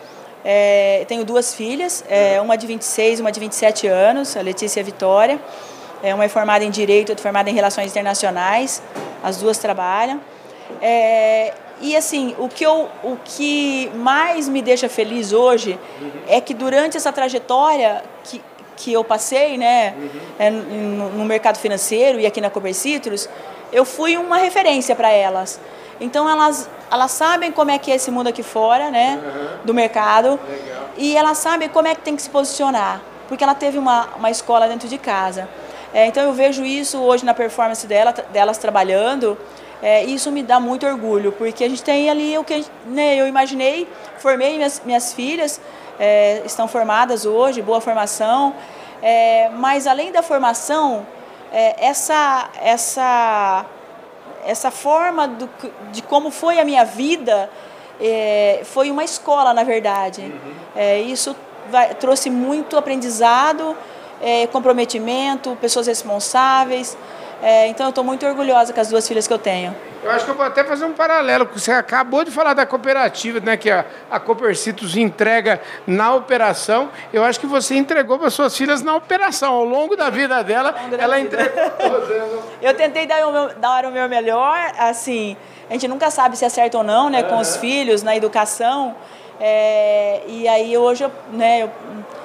É, 0.44 1.04
tenho 1.08 1.24
duas 1.24 1.56
filhas, 1.56 2.04
é, 2.08 2.40
uma 2.40 2.56
de 2.56 2.68
26 2.68 3.18
e 3.18 3.22
uma 3.22 3.32
de 3.32 3.40
27 3.40 3.88
anos, 3.88 4.36
a 4.36 4.40
Letícia 4.40 4.78
e 4.78 4.82
a 4.82 4.84
Vitória. 4.84 5.40
É, 6.04 6.14
uma 6.14 6.24
é 6.24 6.28
formada 6.28 6.62
em 6.62 6.70
Direito, 6.70 7.08
outra 7.08 7.20
formada 7.20 7.50
em 7.50 7.52
Relações 7.52 7.90
Internacionais. 7.90 8.80
As 9.24 9.38
duas 9.38 9.58
trabalham. 9.58 10.20
É, 10.80 11.52
e 11.80 11.96
assim, 11.96 12.34
o 12.38 12.48
que, 12.48 12.64
eu, 12.64 12.88
o 13.02 13.16
que 13.24 13.90
mais 13.96 14.48
me 14.48 14.62
deixa 14.62 14.88
feliz 14.88 15.32
hoje 15.32 15.78
uhum. 16.00 16.10
é 16.28 16.40
que 16.40 16.54
durante 16.54 16.96
essa 16.96 17.12
trajetória 17.12 18.04
que, 18.22 18.40
que 18.76 18.92
eu 18.92 19.02
passei 19.02 19.58
né, 19.58 19.94
uhum. 19.96 20.20
é, 20.38 20.50
no, 20.50 21.08
no, 21.10 21.24
mercado 21.24 21.58
financeiro 21.58 22.20
e 22.20 22.26
aqui 22.26 22.40
na 22.40 22.50
Comercitrus, 22.50 23.28
eu 23.72 23.84
fui 23.84 24.16
uma 24.16 24.36
referência 24.36 24.94
para 24.94 25.10
elas. 25.10 25.60
Então 26.00 26.28
elas, 26.28 26.70
elas 26.90 27.10
sabem 27.10 27.50
como 27.50 27.72
é 27.72 27.78
que 27.78 27.90
é 27.90 27.96
esse 27.96 28.10
mundo 28.12 28.28
aqui 28.28 28.44
fora, 28.44 28.90
né, 28.90 29.20
uhum. 29.22 29.64
do 29.64 29.74
mercado, 29.74 30.38
Legal. 30.48 30.88
e 30.96 31.16
elas 31.16 31.38
sabem 31.38 31.68
como 31.68 31.88
é 31.88 31.94
que 31.96 32.00
tem 32.00 32.14
que 32.14 32.22
se 32.22 32.30
posicionar, 32.30 33.02
porque 33.28 33.42
ela 33.42 33.54
teve 33.54 33.76
uma, 33.76 34.08
uma 34.16 34.30
escola 34.30 34.68
dentro 34.68 34.88
de 34.88 34.98
casa. 34.98 35.48
É, 35.92 36.06
então 36.06 36.22
eu 36.22 36.32
vejo 36.32 36.64
isso 36.64 36.98
hoje 37.00 37.24
na 37.24 37.34
performance 37.34 37.86
dela, 37.86 38.12
delas 38.32 38.56
trabalhando, 38.56 39.36
é, 39.82 40.04
isso 40.04 40.30
me 40.30 40.44
dá 40.44 40.60
muito 40.60 40.86
orgulho, 40.86 41.32
porque 41.32 41.64
a 41.64 41.68
gente 41.68 41.82
tem 41.82 42.08
ali 42.08 42.38
o 42.38 42.44
que 42.44 42.64
né, 42.86 43.16
eu 43.16 43.26
imaginei, 43.26 43.88
formei 44.18 44.56
minhas, 44.56 44.80
minhas 44.84 45.12
filhas, 45.12 45.60
é, 45.98 46.40
estão 46.44 46.68
formadas 46.68 47.26
hoje, 47.26 47.60
boa 47.60 47.80
formação, 47.80 48.54
é, 49.02 49.48
mas 49.48 49.88
além 49.88 50.12
da 50.12 50.22
formação, 50.22 51.04
é, 51.52 51.74
essa, 51.84 52.48
essa, 52.62 53.66
essa 54.46 54.70
forma 54.70 55.26
do, 55.26 55.50
de 55.90 56.00
como 56.02 56.30
foi 56.30 56.60
a 56.60 56.64
minha 56.64 56.84
vida 56.84 57.50
é, 58.00 58.60
foi 58.64 58.88
uma 58.88 59.02
escola, 59.02 59.52
na 59.52 59.64
verdade. 59.64 60.22
Uhum. 60.22 60.52
É, 60.76 61.00
isso 61.00 61.34
vai, 61.70 61.92
trouxe 61.94 62.30
muito 62.30 62.76
aprendizado, 62.76 63.76
comprometimento, 64.52 65.58
pessoas 65.60 65.88
responsáveis. 65.88 66.96
É, 67.42 67.66
então 67.66 67.86
eu 67.86 67.90
estou 67.90 68.04
muito 68.04 68.24
orgulhosa 68.24 68.72
com 68.72 68.80
as 68.80 68.88
duas 68.88 69.06
filhas 69.06 69.26
que 69.26 69.32
eu 69.32 69.38
tenho. 69.38 69.74
Eu 70.02 70.10
acho 70.10 70.24
que 70.24 70.30
eu 70.30 70.34
vou 70.36 70.46
até 70.46 70.62
fazer 70.62 70.84
um 70.84 70.92
paralelo, 70.92 71.48
você 71.52 71.72
acabou 71.72 72.24
de 72.24 72.30
falar 72.30 72.54
da 72.54 72.64
cooperativa, 72.64 73.40
né, 73.40 73.56
que 73.56 73.70
a, 73.70 73.84
a 74.10 74.20
Copercitos 74.20 74.96
entrega 74.96 75.60
na 75.86 76.14
operação. 76.14 76.88
Eu 77.12 77.24
acho 77.24 77.40
que 77.40 77.46
você 77.46 77.74
entregou 77.74 78.18
para 78.18 78.30
suas 78.30 78.56
filhas 78.56 78.80
na 78.80 78.94
operação. 78.94 79.54
Ao 79.54 79.64
longo 79.64 79.96
da 79.96 80.08
vida 80.08 80.42
dela, 80.42 80.74
ela 80.96 81.18
entregou. 81.18 81.62
eu 82.62 82.74
tentei 82.74 83.06
dar 83.06 83.26
o, 83.26 83.32
meu, 83.32 83.54
dar 83.56 83.84
o 83.86 83.90
meu 83.90 84.08
melhor, 84.08 84.56
assim, 84.78 85.36
a 85.68 85.72
gente 85.72 85.88
nunca 85.88 86.10
sabe 86.10 86.36
se 86.36 86.44
é 86.44 86.48
certo 86.48 86.78
ou 86.78 86.84
não, 86.84 87.10
né, 87.10 87.24
com 87.24 87.38
os 87.38 87.56
filhos, 87.56 88.02
na 88.02 88.16
educação. 88.16 88.94
É, 89.40 90.22
e 90.28 90.46
aí 90.46 90.76
hoje, 90.76 91.02
eu, 91.04 91.10
né, 91.32 91.62
eu, 91.62 91.70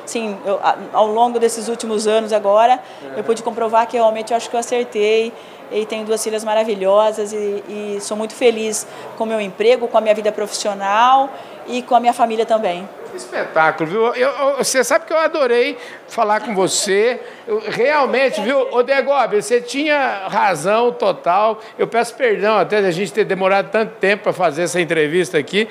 sim, 0.10 0.38
eu, 0.46 0.60
ao 0.94 1.08
longo 1.08 1.40
desses 1.40 1.68
últimos 1.68 2.08
anos 2.08 2.34
agora, 2.34 2.80
eu 3.16 3.24
pude 3.24 3.44
comprovar 3.44 3.88
que 3.88 3.98
realmente 3.98 4.32
eu 4.32 4.38
acho 4.38 4.50
que 4.50 4.56
eu 4.56 4.60
acertei 4.60 5.34
e 5.72 5.86
tenho 5.86 6.06
duas 6.06 6.24
filhas 6.24 6.44
maravilhosas 6.44 7.34
e, 7.34 7.64
e 7.68 7.98
sou 8.02 8.16
muito 8.16 8.34
feliz 8.34 8.88
com 9.18 9.24
o 9.24 9.28
meu 9.28 9.42
emprego, 9.42 9.88
com 9.88 9.98
a 9.98 10.02
minha 10.02 10.16
vida 10.16 10.32
profissional 10.32 11.30
e 11.68 11.82
com 11.82 11.96
a 11.96 12.00
minha 12.00 12.14
família 12.14 12.46
também. 12.46 12.88
espetáculo, 13.14 13.90
viu? 13.90 14.02
Eu, 14.16 14.30
eu, 14.30 14.58
você 14.58 14.84
sabe 14.84 15.06
que 15.06 15.12
eu 15.12 15.18
adorei 15.18 15.78
falar 16.08 16.40
com 16.40 16.56
você. 16.56 17.20
Eu, 17.46 17.62
realmente, 17.68 18.40
viu? 18.42 18.60
Ô, 18.72 18.84
você 19.30 19.60
tinha 19.60 20.28
razão 20.28 20.92
total. 20.94 21.60
Eu 21.78 21.88
peço 21.88 22.16
perdão 22.16 22.58
até 22.58 22.82
da 22.82 22.92
gente 22.92 23.12
ter 23.12 23.26
demorado 23.26 23.70
tanto 23.70 23.96
tempo 23.96 24.24
para 24.24 24.34
fazer 24.34 24.64
essa 24.64 24.80
entrevista 24.80 25.38
aqui. 25.38 25.68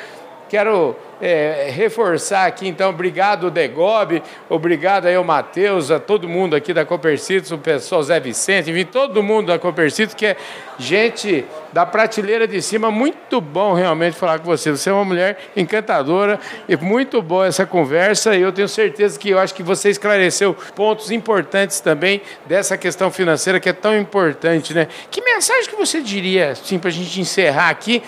Quero 0.48 0.96
é, 1.20 1.70
reforçar 1.70 2.46
aqui, 2.46 2.68
então, 2.68 2.90
obrigado, 2.90 3.50
Degob, 3.50 4.22
obrigado 4.48 5.06
aí 5.06 5.14
ao 5.14 5.24
Matheus, 5.24 5.90
a 5.90 5.98
todo 5.98 6.28
mundo 6.28 6.54
aqui 6.54 6.72
da 6.72 6.84
Copercitos, 6.84 7.50
o 7.50 7.58
pessoal 7.58 8.02
Zé 8.02 8.20
Vicente, 8.20 8.70
enfim, 8.70 8.84
todo 8.84 9.22
mundo 9.22 9.48
da 9.48 9.58
Copercitos, 9.58 10.14
que 10.14 10.26
é 10.26 10.36
gente 10.78 11.44
da 11.72 11.84
prateleira 11.84 12.46
de 12.46 12.60
cima, 12.62 12.90
muito 12.90 13.40
bom 13.40 13.74
realmente 13.74 14.16
falar 14.16 14.38
com 14.38 14.44
você. 14.44 14.70
Você 14.70 14.88
é 14.88 14.92
uma 14.92 15.04
mulher 15.04 15.38
encantadora 15.56 16.38
e 16.68 16.76
muito 16.76 17.20
boa 17.20 17.46
essa 17.46 17.66
conversa, 17.66 18.36
e 18.36 18.42
eu 18.42 18.52
tenho 18.52 18.68
certeza 18.68 19.18
que 19.18 19.30
eu 19.30 19.38
acho 19.38 19.54
que 19.54 19.62
você 19.62 19.90
esclareceu 19.90 20.54
pontos 20.74 21.10
importantes 21.10 21.80
também 21.80 22.20
dessa 22.46 22.76
questão 22.76 23.10
financeira 23.10 23.58
que 23.58 23.68
é 23.68 23.72
tão 23.72 23.96
importante, 23.96 24.72
né? 24.72 24.86
Que 25.10 25.20
mensagem 25.22 25.68
que 25.68 25.76
você 25.76 26.00
diria, 26.00 26.50
assim, 26.50 26.78
para 26.78 26.88
a 26.88 26.92
gente 26.92 27.20
encerrar 27.20 27.70
aqui, 27.70 28.02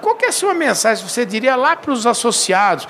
qual 0.00 0.14
que 0.14 0.24
é 0.24 0.28
a 0.28 0.32
sua 0.32 0.54
mensagem, 0.54 1.06
você 1.06 1.26
diria, 1.26 1.56
lá 1.56 1.76
para 1.76 1.90
os 1.90 2.06
associados, 2.06 2.86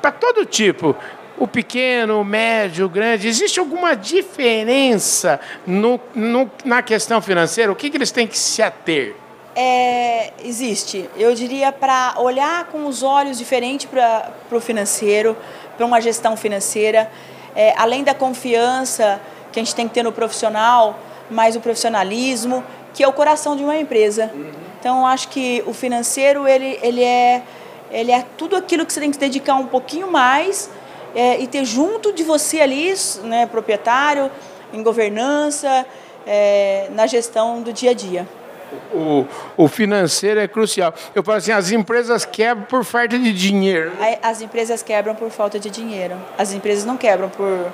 para 0.00 0.12
todo 0.12 0.44
tipo, 0.44 0.96
o 1.38 1.46
pequeno, 1.46 2.20
o 2.20 2.24
médio, 2.24 2.86
o 2.86 2.88
grande, 2.88 3.28
existe 3.28 3.60
alguma 3.60 3.94
diferença 3.94 5.40
no, 5.66 6.00
no, 6.14 6.50
na 6.64 6.82
questão 6.82 7.22
financeira? 7.22 7.70
O 7.70 7.76
que, 7.76 7.90
que 7.90 7.96
eles 7.96 8.10
têm 8.10 8.26
que 8.26 8.38
se 8.38 8.62
ater? 8.62 9.14
É, 9.54 10.32
existe. 10.44 11.08
Eu 11.16 11.34
diria 11.34 11.72
para 11.72 12.14
olhar 12.18 12.66
com 12.66 12.86
os 12.86 13.02
olhos 13.02 13.38
diferentes 13.38 13.86
para 13.86 14.32
o 14.50 14.60
financeiro, 14.60 15.36
para 15.76 15.86
uma 15.86 16.00
gestão 16.00 16.36
financeira, 16.36 17.10
é, 17.54 17.74
além 17.76 18.04
da 18.04 18.14
confiança 18.14 19.20
que 19.52 19.58
a 19.58 19.62
gente 19.62 19.74
tem 19.74 19.88
que 19.88 19.94
ter 19.94 20.02
no 20.02 20.12
profissional, 20.12 20.98
mais 21.30 21.56
o 21.56 21.60
profissionalismo, 21.60 22.64
que 22.94 23.02
é 23.02 23.08
o 23.08 23.12
coração 23.12 23.56
de 23.56 23.64
uma 23.64 23.76
empresa. 23.76 24.30
Uhum. 24.34 24.67
Então, 24.80 25.06
acho 25.06 25.28
que 25.28 25.62
o 25.66 25.72
financeiro, 25.72 26.46
ele, 26.46 26.78
ele, 26.82 27.02
é, 27.02 27.42
ele 27.90 28.12
é 28.12 28.24
tudo 28.36 28.56
aquilo 28.56 28.86
que 28.86 28.92
você 28.92 29.00
tem 29.00 29.10
que 29.10 29.16
se 29.16 29.20
dedicar 29.20 29.54
um 29.54 29.66
pouquinho 29.66 30.10
mais 30.10 30.70
é, 31.14 31.40
e 31.40 31.46
ter 31.46 31.64
junto 31.64 32.12
de 32.12 32.22
você 32.22 32.60
ali, 32.60 32.94
né, 33.24 33.46
proprietário, 33.46 34.30
em 34.72 34.82
governança, 34.82 35.86
é, 36.26 36.88
na 36.92 37.06
gestão 37.06 37.62
do 37.62 37.72
dia 37.72 37.90
a 37.90 37.94
dia. 37.94 38.28
O, 38.92 39.26
o 39.56 39.66
financeiro 39.66 40.38
é 40.40 40.46
crucial. 40.46 40.92
Eu 41.14 41.22
falo 41.22 41.38
assim, 41.38 41.52
as 41.52 41.70
empresas 41.70 42.24
quebram 42.24 42.66
por 42.66 42.84
falta 42.84 43.18
de 43.18 43.32
dinheiro. 43.32 43.92
As 44.22 44.42
empresas 44.42 44.82
quebram 44.82 45.14
por 45.14 45.30
falta 45.30 45.58
de 45.58 45.70
dinheiro. 45.70 46.16
As 46.36 46.52
empresas 46.52 46.84
não 46.84 46.96
quebram 46.96 47.30
por, 47.30 47.72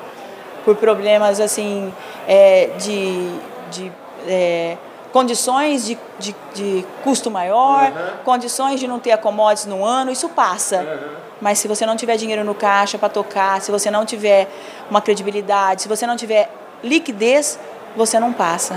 por 0.64 0.76
problemas 0.76 1.40
assim 1.40 1.92
é, 2.28 2.70
de, 2.78 3.28
de 3.72 3.92
é, 4.28 4.76
condições 5.14 5.86
de, 5.86 5.96
de, 6.18 6.34
de 6.52 6.86
custo 7.04 7.30
maior, 7.30 7.84
uhum. 7.84 8.24
condições 8.24 8.80
de 8.80 8.88
não 8.88 8.98
ter 8.98 9.12
acomodes 9.12 9.64
no 9.64 9.84
ano, 9.84 10.10
isso 10.10 10.28
passa. 10.28 10.80
Uhum. 10.80 11.16
Mas 11.40 11.60
se 11.60 11.68
você 11.68 11.86
não 11.86 11.94
tiver 11.94 12.16
dinheiro 12.16 12.42
no 12.42 12.52
caixa 12.52 12.98
para 12.98 13.08
tocar, 13.08 13.60
se 13.60 13.70
você 13.70 13.92
não 13.92 14.04
tiver 14.04 14.48
uma 14.90 15.00
credibilidade, 15.00 15.82
se 15.82 15.88
você 15.88 16.04
não 16.04 16.16
tiver 16.16 16.50
liquidez, 16.82 17.60
você 17.94 18.18
não 18.18 18.32
passa. 18.32 18.74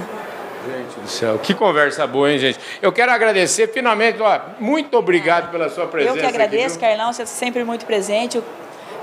Gente 0.67 0.99
do 0.99 1.09
céu, 1.09 1.39
que 1.39 1.55
conversa 1.55 2.05
boa, 2.05 2.31
hein, 2.31 2.37
gente? 2.37 2.59
Eu 2.83 2.91
quero 2.91 3.11
agradecer, 3.11 3.73
finalmente, 3.73 4.21
ó, 4.21 4.39
muito 4.59 4.95
obrigado 4.95 5.49
pela 5.49 5.69
sua 5.71 5.87
presença. 5.87 6.17
Eu 6.17 6.21
que 6.21 6.27
agradeço, 6.27 6.75
aqui, 6.75 6.85
Carlão, 6.85 7.11
você 7.11 7.23
é 7.23 7.25
sempre 7.25 7.63
muito 7.63 7.83
presente. 7.83 8.39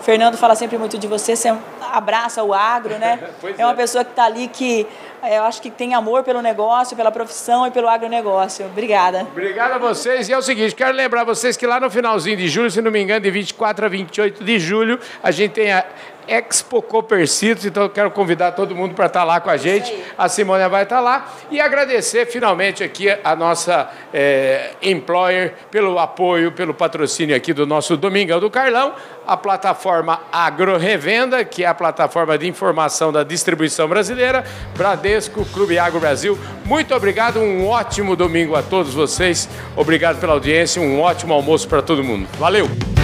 Fernando 0.02 0.36
fala 0.36 0.54
sempre 0.54 0.78
muito 0.78 0.96
de 0.98 1.08
você, 1.08 1.34
você 1.34 1.52
abraça 1.96 2.42
o 2.42 2.52
agro, 2.52 2.98
né? 2.98 3.18
é 3.58 3.64
uma 3.64 3.72
é. 3.72 3.76
pessoa 3.76 4.04
que 4.04 4.10
está 4.10 4.24
ali 4.24 4.48
que 4.48 4.86
eu 5.22 5.42
acho 5.44 5.62
que 5.62 5.70
tem 5.70 5.94
amor 5.94 6.22
pelo 6.22 6.42
negócio, 6.42 6.94
pela 6.96 7.10
profissão 7.10 7.66
e 7.66 7.70
pelo 7.70 7.88
agronegócio. 7.88 8.66
Obrigada. 8.66 9.22
Obrigado 9.22 9.72
a 9.72 9.78
vocês. 9.78 10.28
E 10.28 10.32
é 10.32 10.38
o 10.38 10.42
seguinte, 10.42 10.74
quero 10.74 10.94
lembrar 10.94 11.24
vocês 11.24 11.56
que 11.56 11.66
lá 11.66 11.80
no 11.80 11.90
finalzinho 11.90 12.36
de 12.36 12.46
julho, 12.48 12.70
se 12.70 12.82
não 12.82 12.90
me 12.90 13.00
engano, 13.00 13.20
de 13.20 13.30
24 13.30 13.86
a 13.86 13.88
28 13.88 14.44
de 14.44 14.58
julho, 14.58 15.00
a 15.22 15.30
gente 15.30 15.52
tem 15.52 15.72
a 15.72 15.84
Expo 16.28 16.82
Copercitos, 16.82 17.64
então 17.64 17.84
eu 17.84 17.90
quero 17.90 18.10
convidar 18.10 18.52
todo 18.52 18.74
mundo 18.74 18.94
para 18.94 19.06
estar 19.06 19.20
tá 19.20 19.24
lá 19.24 19.40
com 19.40 19.50
a 19.50 19.56
gente. 19.56 19.94
A 20.16 20.28
Simônia 20.28 20.68
vai 20.68 20.84
estar 20.84 20.96
tá 20.96 21.02
lá 21.02 21.32
e 21.50 21.60
agradecer 21.60 22.26
finalmente 22.26 22.82
aqui 22.82 23.08
a 23.22 23.36
nossa 23.36 23.90
é, 24.12 24.70
employer 24.82 25.54
pelo 25.70 25.98
apoio, 25.98 26.52
pelo 26.52 26.74
patrocínio 26.74 27.36
aqui 27.36 27.52
do 27.52 27.66
nosso 27.66 27.96
Domingão 27.96 28.40
do 28.40 28.50
Carlão, 28.50 28.94
a 29.26 29.36
plataforma 29.36 30.20
Agro 30.32 30.76
Revenda, 30.76 31.44
que 31.44 31.64
é 31.64 31.66
a 31.66 31.74
plataforma 31.74 32.36
de 32.36 32.46
informação 32.46 33.12
da 33.12 33.22
distribuição 33.22 33.88
brasileira, 33.88 34.44
Bradesco, 34.76 35.44
Clube 35.46 35.78
Agro 35.78 36.00
Brasil. 36.00 36.38
Muito 36.64 36.94
obrigado, 36.94 37.40
um 37.40 37.68
ótimo 37.68 38.16
domingo 38.16 38.54
a 38.56 38.62
todos 38.62 38.94
vocês. 38.94 39.48
Obrigado 39.76 40.18
pela 40.20 40.32
audiência, 40.32 40.80
um 40.80 41.00
ótimo 41.00 41.32
almoço 41.32 41.68
para 41.68 41.82
todo 41.82 42.02
mundo. 42.02 42.28
Valeu! 42.38 43.03